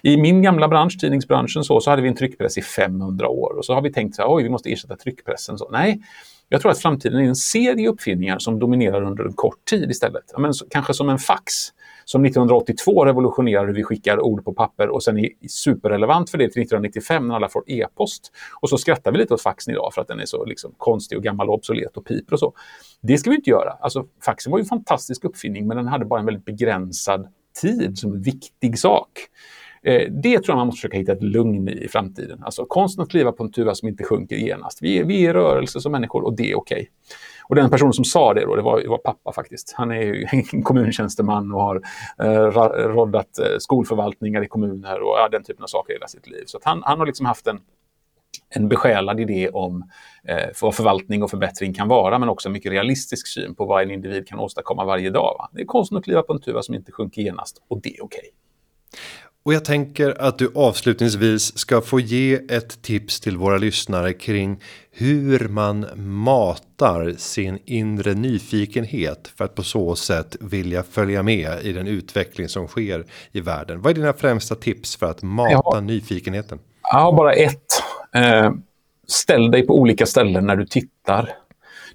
[0.03, 3.65] I min gamla bransch, tidningsbranschen, så, så hade vi en tryckpress i 500 år och
[3.65, 5.57] så har vi tänkt att vi måste ersätta tryckpressen.
[5.57, 6.01] Så, nej,
[6.49, 10.23] jag tror att framtiden är en serie uppfinningar som dominerar under en kort tid istället.
[10.37, 11.53] Men, kanske som en fax
[12.05, 16.43] som 1982 revolutionerar hur vi skickar ord på papper och sen är superrelevant för det
[16.43, 18.31] till 1995 när alla får e-post.
[18.61, 21.17] Och så skrattar vi lite åt faxen idag för att den är så liksom konstig
[21.17, 22.53] och gammal och obsolet och piper och så.
[23.01, 23.71] Det ska vi inte göra.
[23.79, 27.27] Alltså, faxen var ju en fantastisk uppfinning men den hade bara en väldigt begränsad
[27.61, 29.09] tid som en viktig sak.
[29.85, 32.43] Eh, det tror jag man måste försöka hitta ett lugn i i framtiden.
[32.43, 34.81] Alltså konsten att kliva på en tuva som inte sjunker genast.
[34.81, 36.75] Vi är, vi är i rörelse som människor och det är okej.
[36.75, 36.87] Okay.
[37.47, 39.73] Och den personen som sa det då, det var, det var pappa faktiskt.
[39.77, 41.81] Han är en kommuntjänsteman och har
[42.19, 46.27] eh, roddat eh, skolförvaltningar i kommuner och ja, den typen av saker i hela sitt
[46.27, 46.43] liv.
[46.45, 47.59] Så han, han har liksom haft en
[48.49, 49.89] en besjälad idé om
[50.23, 53.83] eh, vad förvaltning och förbättring kan vara, men också en mycket realistisk syn på vad
[53.83, 55.35] en individ kan åstadkomma varje dag.
[55.37, 55.49] Va?
[55.53, 58.03] Det är konsten att kliva på en tuva som inte sjunker genast och det är
[58.03, 58.19] okej.
[58.19, 58.31] Okay.
[59.45, 64.59] Och jag tänker att du avslutningsvis ska få ge ett tips till våra lyssnare kring
[64.91, 71.73] hur man matar sin inre nyfikenhet för att på så sätt vilja följa med i
[71.73, 73.81] den utveckling som sker i världen.
[73.81, 75.79] Vad är dina främsta tips för att mata ja.
[75.79, 76.59] nyfikenheten?
[76.91, 77.83] Jag har bara ett.
[78.15, 78.51] Eh,
[79.07, 81.29] ställ dig på olika ställen när du tittar.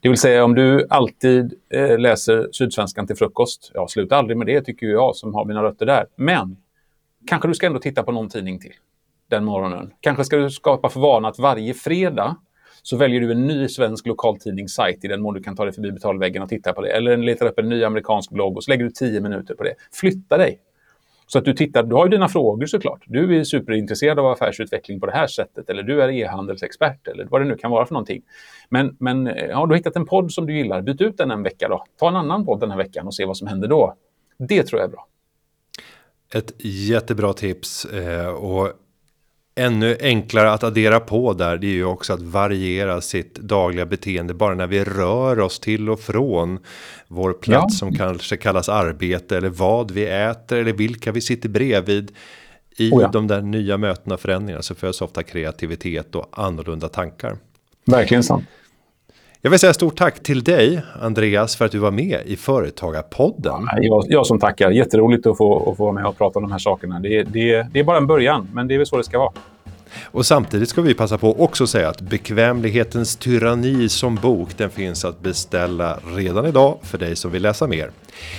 [0.00, 3.70] Det vill säga om du alltid eh, läser Sydsvenskan till frukost.
[3.74, 6.06] Ja, sluta aldrig med det tycker jag som har mina rötter där.
[6.16, 6.56] Men
[7.26, 8.72] kanske du ska ändå titta på någon tidning till
[9.28, 9.92] den morgonen.
[10.00, 12.36] Kanske ska du skapa för vana att varje fredag
[12.82, 15.92] så väljer du en ny svensk lokaltidningssajt i den mån du kan ta dig förbi
[15.92, 16.88] betalväggen och titta på det.
[16.88, 19.74] Eller letar upp en ny amerikansk blogg och så lägger du tio minuter på det.
[19.92, 20.60] Flytta dig!
[21.26, 23.04] Så att du tittar, du har ju dina frågor såklart.
[23.06, 27.40] Du är superintresserad av affärsutveckling på det här sättet eller du är e-handelsexpert eller vad
[27.40, 28.22] det nu kan vara för någonting.
[28.68, 31.42] Men, men eh, har du hittat en podd som du gillar, byt ut den en
[31.42, 31.84] vecka då.
[31.98, 33.94] Ta en annan podd den här veckan och se vad som händer då.
[34.38, 35.06] Det tror jag är bra.
[36.34, 38.72] Ett jättebra tips eh, och
[39.54, 41.56] ännu enklare att addera på där.
[41.56, 45.90] Det är ju också att variera sitt dagliga beteende bara när vi rör oss till
[45.90, 46.58] och från
[47.08, 47.78] vår plats ja.
[47.78, 52.12] som kanske kallas arbete eller vad vi äter eller vilka vi sitter bredvid.
[52.76, 53.08] I oh ja.
[53.08, 57.36] de där nya mötena och förändringarna så föds ofta kreativitet och annorlunda tankar.
[57.84, 58.44] Verkligen sant.
[59.42, 63.68] Jag vill säga stort tack till dig Andreas för att du var med i Företagarpodden.
[63.80, 64.70] Jag, jag som tackar.
[64.70, 67.00] Jätteroligt att få, att få vara med och prata om de här sakerna.
[67.00, 69.32] Det, det, det är bara en början, men det är väl så det ska vara.
[70.04, 75.04] Och samtidigt ska vi passa på också säga att Bekvämlighetens tyranni som bok den finns
[75.04, 77.90] att beställa redan idag för dig som vill läsa mer.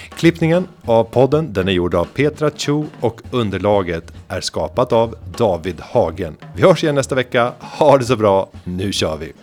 [0.10, 5.82] Klippningen av podden den är gjord av Petra Chu och underlaget är skapat av David
[5.82, 6.38] Hagen.
[6.56, 7.52] Vi hörs igen nästa vecka.
[7.60, 8.49] Ha det så bra.
[8.64, 9.34] Nu kör vi!